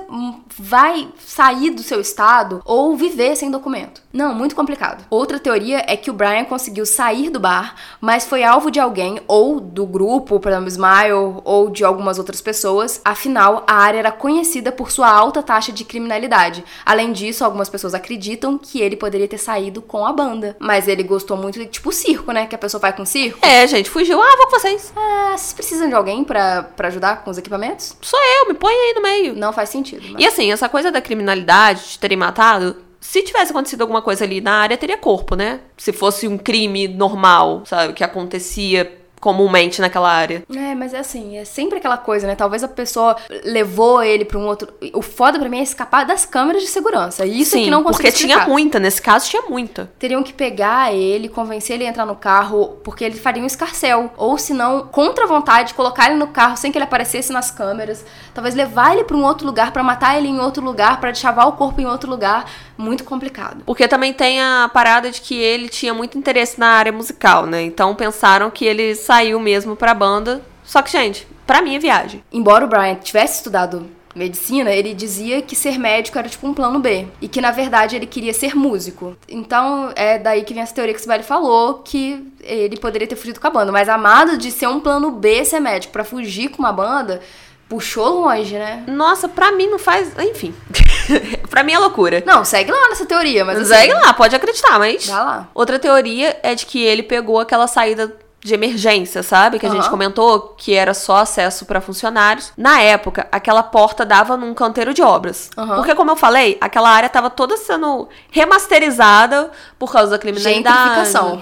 vai 0.57 1.09
sair 1.25 1.71
do 1.71 1.81
seu 1.81 1.99
estado 1.99 2.61
ou 2.65 2.95
viver 2.95 3.35
sem 3.35 3.49
documento? 3.49 4.01
Não, 4.13 4.33
muito 4.33 4.55
complicado. 4.55 5.05
Outra 5.09 5.39
teoria 5.39 5.83
é 5.87 5.97
que 5.97 6.11
o 6.11 6.13
Brian 6.13 6.45
conseguiu 6.45 6.85
sair 6.85 7.31
do 7.31 7.39
bar, 7.39 7.75
mas 7.99 8.25
foi 8.25 8.43
alvo 8.43 8.69
de 8.69 8.79
alguém, 8.79 9.19
ou 9.27 9.59
do 9.59 9.87
grupo, 9.87 10.39
por 10.39 10.51
exemplo, 10.51 10.67
Smile, 10.67 11.41
ou 11.43 11.71
de 11.71 11.83
algumas 11.83 12.19
outras 12.19 12.39
pessoas. 12.39 13.01
Afinal, 13.03 13.63
a 13.65 13.73
área 13.73 13.97
era 13.97 14.11
conhecida 14.11 14.71
por 14.71 14.91
sua 14.91 15.09
alta 15.09 15.41
taxa 15.41 15.71
de 15.71 15.83
criminalidade. 15.83 16.63
Além 16.85 17.11
disso, 17.11 17.43
algumas 17.43 17.69
pessoas 17.69 17.95
acreditam 17.95 18.57
que 18.57 18.79
ele 18.79 18.95
poderia 18.95 19.27
ter 19.27 19.39
saído 19.39 19.81
com 19.81 20.05
a 20.05 20.13
banda. 20.13 20.55
Mas 20.59 20.87
ele 20.87 21.01
gostou 21.01 21.35
muito 21.35 21.57
de, 21.57 21.65
tipo, 21.65 21.91
circo, 21.91 22.31
né? 22.31 22.45
Que 22.45 22.55
a 22.55 22.59
pessoa 22.59 22.79
vai 22.79 22.93
com 22.93 23.05
circo. 23.05 23.39
é, 23.41 23.65
gente, 23.65 23.89
fugiu. 23.89 24.21
Ah, 24.21 24.35
vou 24.37 24.45
com 24.45 24.59
vocês. 24.59 24.93
Ah, 24.95 25.33
vocês 25.35 25.53
precisam 25.53 25.89
de 25.89 25.95
alguém 25.95 26.02
pra, 26.23 26.63
pra 26.63 26.87
ajudar 26.89 27.23
com 27.23 27.31
os 27.31 27.37
equipamentos? 27.37 27.95
Sou 28.01 28.19
eu, 28.41 28.47
me 28.49 28.53
põe 28.55 28.73
aí 28.73 28.93
no 28.95 29.01
meio. 29.01 29.35
Não 29.35 29.53
faz 29.53 29.69
sentido. 29.69 30.03
mas- 30.11 30.21
E 30.23 30.27
assim, 30.27 30.51
essa 30.51 30.67
coisa 30.69 30.91
da 30.91 31.01
criminalidade, 31.01 31.89
de 31.91 31.99
terem 31.99 32.17
matado, 32.17 32.75
se 32.99 33.21
tivesse 33.21 33.51
acontecido 33.51 33.81
alguma 33.81 34.01
coisa 34.01 34.23
ali 34.23 34.39
na 34.41 34.53
área, 34.53 34.77
teria 34.77 34.97
corpo, 34.97 35.35
né? 35.35 35.59
Se 35.77 35.91
fosse 35.91 36.27
um 36.27 36.37
crime 36.37 36.87
normal, 36.87 37.63
sabe? 37.65 37.93
Que 37.93 38.03
acontecia 38.03 38.99
comumente 39.23 39.79
naquela 39.79 40.11
área. 40.11 40.43
É, 40.53 40.75
mas 40.75 40.93
é 40.93 40.99
assim, 40.99 41.37
é 41.37 41.45
sempre 41.45 41.77
aquela 41.77 41.95
coisa, 41.95 42.27
né? 42.27 42.35
Talvez 42.35 42.61
a 42.61 42.67
pessoa 42.67 43.15
levou 43.45 44.03
ele 44.03 44.25
pra 44.25 44.37
um 44.37 44.45
outro. 44.45 44.67
O 44.93 45.01
foda 45.01 45.39
pra 45.39 45.47
mim 45.47 45.59
é 45.59 45.63
escapar 45.63 46.05
das 46.05 46.25
câmeras 46.25 46.61
de 46.61 46.67
segurança. 46.67 47.25
Isso 47.25 47.55
é 47.55 47.59
Sim, 47.59 47.63
que 47.63 47.71
não 47.71 47.83
consigo 47.83 48.03
porque 48.03 48.11
tinha 48.11 48.33
explicar. 48.35 48.49
muita, 48.49 48.79
nesse 48.81 49.01
caso 49.01 49.29
tinha 49.29 49.43
muita. 49.43 49.89
Teriam 49.97 50.21
que 50.23 50.33
pegar 50.33 50.93
ele, 50.93 51.29
convencer 51.29 51.77
ele 51.77 51.85
a 51.85 51.89
entrar 51.89 52.05
no 52.05 52.17
carro, 52.17 52.79
porque 52.83 53.05
ele 53.05 53.15
faria 53.15 53.41
um 53.41 53.45
escarcel. 53.45 54.11
Ou 54.17 54.37
se 54.37 54.53
não, 54.53 54.87
contra 54.87 55.23
a 55.23 55.27
vontade, 55.27 55.73
colocar 55.73 56.07
ele 56.09 56.19
no 56.19 56.27
carro 56.27 56.57
sem 56.57 56.69
que 56.69 56.77
ele 56.77 56.83
aparecesse 56.83 57.31
nas 57.31 57.49
câmeras. 57.49 58.03
Talvez 58.33 58.53
levar 58.53 58.91
ele 58.93 59.05
pra 59.05 59.15
um 59.15 59.23
outro 59.23 59.47
lugar, 59.47 59.71
pra 59.71 59.81
matar 59.83 60.17
ele 60.17 60.27
em 60.27 60.39
outro 60.39 60.61
lugar, 60.61 60.99
pra 60.99 61.13
chavar 61.13 61.47
o 61.47 61.53
corpo 61.53 61.79
em 61.79 61.85
outro 61.85 62.09
lugar. 62.09 62.43
Muito 62.77 63.05
complicado. 63.05 63.63
Porque 63.65 63.87
também 63.87 64.11
tem 64.11 64.41
a 64.41 64.69
parada 64.73 65.09
de 65.11 65.21
que 65.21 65.35
ele 65.35 65.69
tinha 65.69 65.93
muito 65.93 66.17
interesse 66.17 66.59
na 66.59 66.67
área 66.67 66.91
musical, 66.91 67.45
né? 67.45 67.61
Então 67.61 67.95
pensaram 67.95 68.51
que 68.51 68.65
ele 68.65 68.95
saiu 69.13 69.39
mesmo 69.39 69.75
pra 69.75 69.93
banda. 69.93 70.41
Só 70.63 70.81
que, 70.81 70.91
gente, 70.91 71.27
pra 71.45 71.61
mim 71.61 71.75
é 71.75 71.79
viagem. 71.79 72.23
Embora 72.31 72.65
o 72.65 72.67
Brian 72.67 72.95
tivesse 72.95 73.37
estudado 73.37 73.87
medicina, 74.15 74.71
ele 74.71 74.93
dizia 74.93 75.41
que 75.41 75.55
ser 75.55 75.77
médico 75.77 76.17
era 76.17 76.29
tipo 76.29 76.47
um 76.47 76.53
plano 76.53 76.79
B. 76.79 77.07
E 77.21 77.27
que, 77.27 77.39
na 77.39 77.51
verdade, 77.51 77.95
ele 77.95 78.07
queria 78.07 78.33
ser 78.33 78.55
músico. 78.55 79.15
Então, 79.29 79.91
é 79.95 80.17
daí 80.17 80.43
que 80.43 80.53
vem 80.53 80.63
essa 80.63 80.73
teoria 80.73 80.93
que 80.93 80.99
o 80.99 81.03
Sibeli 81.03 81.23
falou, 81.23 81.75
que 81.85 82.25
ele 82.41 82.77
poderia 82.77 83.07
ter 83.07 83.15
fugido 83.15 83.39
com 83.39 83.47
a 83.47 83.51
banda. 83.51 83.71
Mas 83.71 83.87
amado 83.87 84.35
de 84.35 84.49
ser 84.51 84.67
um 84.67 84.79
plano 84.79 85.11
B 85.11 85.45
ser 85.45 85.59
médico 85.59 85.93
pra 85.93 86.03
fugir 86.03 86.49
com 86.49 86.59
uma 86.59 86.73
banda, 86.73 87.21
puxou 87.69 88.21
longe, 88.21 88.55
né? 88.55 88.83
Nossa, 88.87 89.27
pra 89.27 89.51
mim 89.51 89.67
não 89.67 89.77
faz. 89.77 90.11
Enfim. 90.17 90.55
pra 91.49 91.63
mim 91.63 91.73
é 91.73 91.79
loucura. 91.79 92.23
Não, 92.25 92.43
segue 92.43 92.71
lá 92.71 92.89
nessa 92.89 93.05
teoria, 93.05 93.45
mas 93.45 93.59
assim, 93.59 93.73
Segue 93.73 93.93
lá, 93.93 94.13
pode 94.13 94.35
acreditar, 94.35 94.79
mas. 94.79 95.05
Dá 95.05 95.23
lá. 95.23 95.49
Outra 95.53 95.77
teoria 95.77 96.39
é 96.41 96.55
de 96.55 96.65
que 96.65 96.81
ele 96.81 97.03
pegou 97.03 97.39
aquela 97.39 97.67
saída 97.67 98.15
de 98.43 98.53
emergência, 98.53 99.23
sabe? 99.23 99.57
Que 99.57 99.65
a 99.65 99.69
gente 99.69 99.83
Aham. 99.83 99.89
comentou 99.89 100.53
que 100.57 100.73
era 100.73 100.93
só 100.93 101.17
acesso 101.17 101.65
pra 101.65 101.79
funcionários. 101.79 102.51
Na 102.57 102.81
época, 102.81 103.25
aquela 103.31 103.63
porta 103.63 104.05
dava 104.05 104.35
num 104.35 104.53
canteiro 104.53 104.93
de 104.93 105.01
obras. 105.01 105.49
Aham. 105.57 105.77
Porque, 105.77 105.95
como 105.95 106.11
eu 106.11 106.15
falei, 106.15 106.57
aquela 106.59 106.89
área 106.89 107.07
tava 107.07 107.29
toda 107.29 107.55
sendo 107.55 108.09
remasterizada 108.29 109.49
por 109.79 109.91
causa 109.91 110.11
da 110.11 110.19
criminalidade. 110.19 110.77
Gentrificação. 110.77 111.41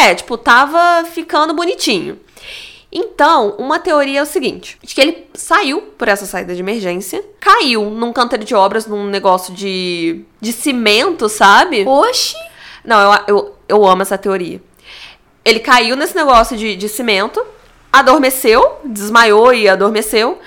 É, 0.00 0.14
tipo, 0.14 0.36
tava 0.36 1.04
ficando 1.06 1.54
bonitinho. 1.54 2.18
Então, 2.92 3.56
uma 3.58 3.78
teoria 3.78 4.20
é 4.20 4.22
o 4.22 4.26
seguinte: 4.26 4.78
de 4.82 4.94
que 4.94 5.00
ele 5.00 5.26
saiu 5.34 5.80
por 5.98 6.08
essa 6.08 6.26
saída 6.26 6.54
de 6.54 6.60
emergência, 6.60 7.24
caiu 7.40 7.90
num 7.90 8.12
canteiro 8.12 8.44
de 8.44 8.54
obras, 8.54 8.86
num 8.86 9.06
negócio 9.06 9.52
de, 9.52 10.24
de 10.40 10.52
cimento, 10.52 11.28
sabe? 11.28 11.84
Oxi! 11.86 12.36
Não, 12.84 13.00
eu, 13.00 13.20
eu, 13.26 13.54
eu 13.66 13.86
amo 13.86 14.02
essa 14.02 14.18
teoria. 14.18 14.60
Ele 15.44 15.60
caiu 15.60 15.96
nesse 15.96 16.16
negócio 16.16 16.56
de, 16.56 16.74
de 16.74 16.88
cimento, 16.88 17.44
adormeceu, 17.92 18.78
desmaiou 18.84 19.52
e 19.52 19.68
adormeceu. 19.68 20.38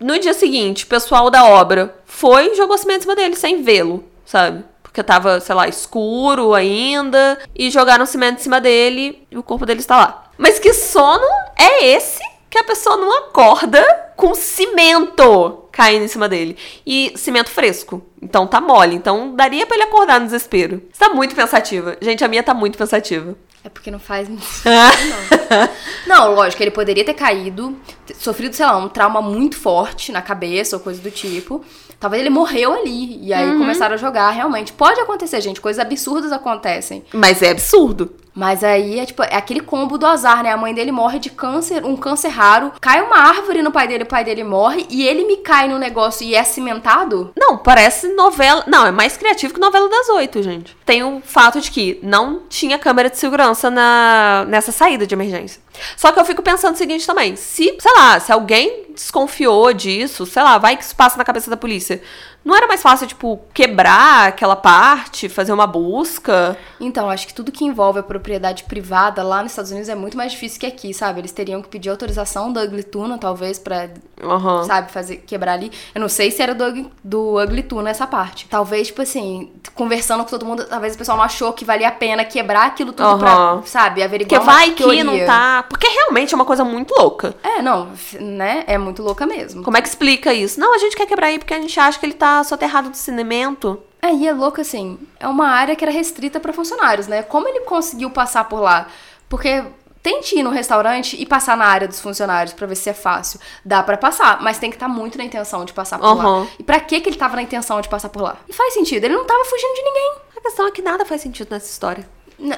No 0.00 0.18
dia 0.18 0.34
seguinte, 0.34 0.84
o 0.84 0.88
pessoal 0.88 1.30
da 1.30 1.44
obra 1.44 1.94
foi 2.04 2.52
e 2.52 2.54
jogou 2.56 2.76
cimento 2.76 2.98
em 2.98 3.02
cima 3.02 3.16
dele, 3.16 3.36
sem 3.36 3.62
vê-lo, 3.62 4.04
sabe? 4.26 4.64
Porque 4.82 5.02
tava, 5.02 5.40
sei 5.40 5.54
lá, 5.54 5.66
escuro 5.66 6.54
ainda. 6.54 7.38
E 7.54 7.70
jogaram 7.70 8.06
cimento 8.06 8.38
em 8.38 8.42
cima 8.42 8.60
dele 8.60 9.26
e 9.30 9.36
o 9.36 9.42
corpo 9.42 9.66
dele 9.66 9.80
está 9.80 9.96
lá. 9.96 10.24
Mas 10.36 10.58
que 10.58 10.72
sono 10.72 11.26
é 11.56 11.86
esse 11.86 12.22
que 12.48 12.58
a 12.58 12.64
pessoa 12.64 12.96
não 12.96 13.18
acorda 13.18 13.82
com 14.16 14.34
cimento 14.34 15.64
caindo 15.72 16.04
em 16.04 16.08
cima 16.08 16.28
dele? 16.28 16.56
E 16.86 17.12
cimento 17.16 17.50
fresco. 17.50 18.02
Então 18.22 18.46
tá 18.46 18.60
mole. 18.60 18.94
Então 18.94 19.34
daria 19.34 19.66
pra 19.66 19.76
ele 19.76 19.84
acordar 19.84 20.20
no 20.20 20.26
desespero. 20.26 20.80
Você 20.92 21.04
tá 21.04 21.12
muito 21.12 21.34
pensativa. 21.34 21.96
Gente, 22.00 22.24
a 22.24 22.28
minha 22.28 22.42
tá 22.42 22.54
muito 22.54 22.78
pensativa. 22.78 23.36
É 23.64 23.70
porque 23.70 23.90
não 23.90 23.98
faz 23.98 24.28
muito 24.28 24.44
não. 24.64 25.68
Não, 26.06 26.34
lógico, 26.34 26.62
ele 26.62 26.70
poderia 26.70 27.02
ter 27.02 27.14
caído, 27.14 27.74
ter 28.06 28.14
sofrido, 28.14 28.54
sei 28.54 28.66
lá, 28.66 28.76
um 28.76 28.90
trauma 28.90 29.22
muito 29.22 29.56
forte 29.56 30.12
na 30.12 30.20
cabeça 30.20 30.76
ou 30.76 30.82
coisa 30.82 31.00
do 31.00 31.10
tipo. 31.10 31.64
Talvez 31.98 32.20
ele 32.20 32.28
morreu 32.28 32.74
ali. 32.74 33.24
E 33.24 33.32
aí 33.32 33.56
começaram 33.56 33.94
a 33.94 33.96
jogar, 33.96 34.30
realmente. 34.30 34.70
Pode 34.70 35.00
acontecer, 35.00 35.40
gente. 35.40 35.62
Coisas 35.62 35.82
absurdas 35.82 36.30
acontecem. 36.30 37.02
Mas 37.14 37.40
é 37.40 37.50
absurdo. 37.50 38.12
Mas 38.34 38.64
aí 38.64 38.98
é 38.98 39.06
tipo, 39.06 39.22
é 39.22 39.36
aquele 39.36 39.60
combo 39.60 39.96
do 39.96 40.06
azar, 40.06 40.42
né? 40.42 40.50
A 40.50 40.56
mãe 40.56 40.74
dele 40.74 40.90
morre 40.90 41.18
de 41.18 41.30
câncer, 41.30 41.84
um 41.84 41.96
câncer 41.96 42.28
raro. 42.28 42.72
Cai 42.80 43.00
uma 43.00 43.16
árvore 43.16 43.62
no 43.62 43.70
pai 43.70 43.86
dele, 43.86 44.02
o 44.02 44.06
pai 44.06 44.24
dele 44.24 44.42
morre. 44.42 44.86
E 44.90 45.06
ele 45.06 45.24
me 45.24 45.36
cai 45.38 45.68
no 45.68 45.78
negócio 45.78 46.26
e 46.26 46.34
é 46.34 46.42
cimentado. 46.42 47.32
Não, 47.36 47.56
parece 47.56 48.08
novela. 48.14 48.64
Não, 48.66 48.86
é 48.86 48.90
mais 48.90 49.16
criativo 49.16 49.54
que 49.54 49.60
novela 49.60 49.88
das 49.88 50.08
oito, 50.08 50.42
gente. 50.42 50.76
Tem 50.84 51.04
o 51.04 51.22
fato 51.24 51.60
de 51.60 51.70
que 51.70 52.00
não 52.02 52.42
tinha 52.48 52.78
câmera 52.78 53.08
de 53.08 53.18
segurança 53.18 53.70
na, 53.70 54.44
nessa 54.48 54.72
saída 54.72 55.06
de 55.06 55.14
emergência. 55.14 55.62
Só 55.96 56.12
que 56.12 56.18
eu 56.20 56.24
fico 56.24 56.42
pensando 56.42 56.74
o 56.74 56.78
seguinte 56.78 57.06
também: 57.06 57.36
se, 57.36 57.76
sei 57.80 57.92
lá, 57.96 58.18
se 58.20 58.32
alguém 58.32 58.84
desconfiou 58.94 59.72
disso, 59.72 60.24
sei 60.26 60.42
lá, 60.42 60.56
vai 60.58 60.76
que 60.76 60.84
isso 60.84 60.94
passa 60.94 61.16
na 61.18 61.24
cabeça 61.24 61.50
da 61.50 61.56
polícia. 61.56 62.00
Não 62.44 62.54
era 62.54 62.66
mais 62.66 62.82
fácil, 62.82 63.06
tipo, 63.06 63.40
quebrar 63.54 64.28
aquela 64.28 64.54
parte, 64.54 65.30
fazer 65.30 65.50
uma 65.50 65.66
busca? 65.66 66.54
Então, 66.78 67.08
acho 67.08 67.26
que 67.26 67.32
tudo 67.32 67.50
que 67.50 67.64
envolve 67.64 68.00
a 68.00 68.02
propriedade 68.02 68.64
privada 68.64 69.22
lá 69.22 69.42
nos 69.42 69.52
Estados 69.52 69.70
Unidos 69.70 69.88
é 69.88 69.94
muito 69.94 70.14
mais 70.14 70.32
difícil 70.32 70.60
que 70.60 70.66
aqui, 70.66 70.92
sabe? 70.92 71.20
Eles 71.20 71.32
teriam 71.32 71.62
que 71.62 71.68
pedir 71.68 71.88
autorização 71.88 72.52
do 72.52 72.60
Ugly 72.60 72.82
Tuna, 72.84 73.16
talvez, 73.16 73.58
pra, 73.58 73.88
Aham. 74.22 74.62
sabe, 74.64 74.92
fazer, 74.92 75.24
quebrar 75.26 75.54
ali. 75.54 75.72
Eu 75.94 76.02
não 76.02 76.08
sei 76.08 76.30
se 76.30 76.42
era 76.42 76.54
do, 76.54 76.64
Ugly- 76.66 76.90
do 77.02 77.40
Ugly 77.42 77.62
Tuna 77.62 77.88
essa 77.88 78.06
parte. 78.06 78.46
Talvez, 78.46 78.88
tipo 78.88 79.00
assim, 79.00 79.50
conversando 79.74 80.22
com 80.22 80.28
todo 80.30 80.44
mundo, 80.44 80.66
talvez 80.66 80.94
o 80.94 80.98
pessoal 80.98 81.16
não 81.16 81.24
achou 81.24 81.50
que 81.54 81.64
valia 81.64 81.88
a 81.88 81.92
pena 81.92 82.26
quebrar 82.26 82.66
aquilo 82.66 82.92
tudo 82.92 83.18
pra, 83.18 83.32
Aham. 83.32 83.62
sabe, 83.64 84.02
Porque 84.02 84.02
averiguar 84.02 84.42
uma 84.42 84.52
vai 84.52 84.70
que 84.72 85.02
não 85.02 85.24
tá. 85.24 85.63
Porque 85.68 85.86
realmente 85.86 86.32
é 86.32 86.36
uma 86.36 86.44
coisa 86.44 86.64
muito 86.64 86.94
louca. 86.94 87.34
É, 87.42 87.60
não, 87.62 87.90
né? 88.20 88.64
É 88.66 88.78
muito 88.78 89.02
louca 89.02 89.26
mesmo. 89.26 89.62
Como 89.62 89.76
é 89.76 89.82
que 89.82 89.88
explica 89.88 90.32
isso? 90.32 90.58
Não, 90.58 90.74
a 90.74 90.78
gente 90.78 90.96
quer 90.96 91.06
quebrar 91.06 91.28
aí 91.28 91.38
porque 91.38 91.54
a 91.54 91.60
gente 91.60 91.78
acha 91.78 91.98
que 91.98 92.06
ele 92.06 92.14
tá 92.14 92.42
soterrado 92.44 92.90
do 92.90 92.96
cinemento. 92.96 93.82
É, 94.00 94.12
e 94.12 94.28
é 94.28 94.32
louco 94.32 94.60
assim, 94.60 94.98
é 95.18 95.26
uma 95.26 95.48
área 95.48 95.74
que 95.74 95.82
era 95.82 95.90
restrita 95.90 96.38
pra 96.38 96.52
funcionários, 96.52 97.06
né? 97.06 97.22
Como 97.22 97.48
ele 97.48 97.60
conseguiu 97.60 98.10
passar 98.10 98.44
por 98.44 98.60
lá? 98.60 98.86
Porque 99.30 99.64
tente 100.02 100.38
ir 100.38 100.42
no 100.42 100.50
restaurante 100.50 101.16
e 101.18 101.24
passar 101.24 101.56
na 101.56 101.64
área 101.64 101.88
dos 101.88 101.98
funcionários 101.98 102.52
pra 102.52 102.66
ver 102.66 102.76
se 102.76 102.90
é 102.90 102.92
fácil. 102.92 103.40
Dá 103.64 103.82
pra 103.82 103.96
passar, 103.96 104.42
mas 104.42 104.58
tem 104.58 104.68
que 104.68 104.76
estar 104.76 104.86
muito 104.88 105.16
na 105.16 105.24
intenção 105.24 105.64
de 105.64 105.72
passar 105.72 105.98
por 105.98 106.04
lá. 106.04 106.22
Aham. 106.22 106.48
E 106.58 106.62
pra 106.62 106.78
que 106.78 107.00
que 107.00 107.08
ele 107.08 107.16
tava 107.16 107.36
na 107.36 107.42
intenção 107.42 107.80
de 107.80 107.88
passar 107.88 108.10
por 108.10 108.20
lá? 108.20 108.36
E 108.46 108.52
faz 108.52 108.74
sentido, 108.74 109.04
ele 109.04 109.16
não 109.16 109.24
tava 109.24 109.42
fugindo 109.46 109.74
de 109.74 109.82
ninguém. 109.82 110.12
A 110.36 110.40
questão 110.42 110.66
é 110.66 110.70
que 110.70 110.82
nada 110.82 111.06
faz 111.06 111.22
sentido 111.22 111.48
nessa 111.50 111.70
história. 111.70 112.06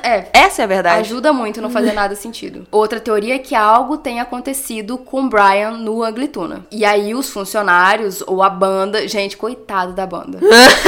É, 0.03 0.29
Essa 0.33 0.62
é 0.62 0.64
a 0.64 0.68
verdade. 0.68 1.01
Ajuda 1.01 1.33
muito 1.33 1.61
não 1.61 1.70
fazer 1.70 1.92
nada 1.92 2.14
sentido. 2.14 2.66
Outra 2.70 2.99
teoria 2.99 3.35
é 3.37 3.38
que 3.38 3.55
algo 3.55 3.96
tenha 3.96 4.22
acontecido 4.22 4.99
com 4.99 5.22
o 5.22 5.29
Brian 5.29 5.72
no 5.72 6.07
Ugly 6.07 6.29
Tuna. 6.29 6.66
E 6.70 6.85
aí 6.85 7.14
os 7.14 7.31
funcionários 7.31 8.22
ou 8.27 8.42
a 8.42 8.51
banda, 8.51 9.07
gente, 9.07 9.37
coitado 9.37 9.92
da 9.92 10.07
banda, 10.07 10.40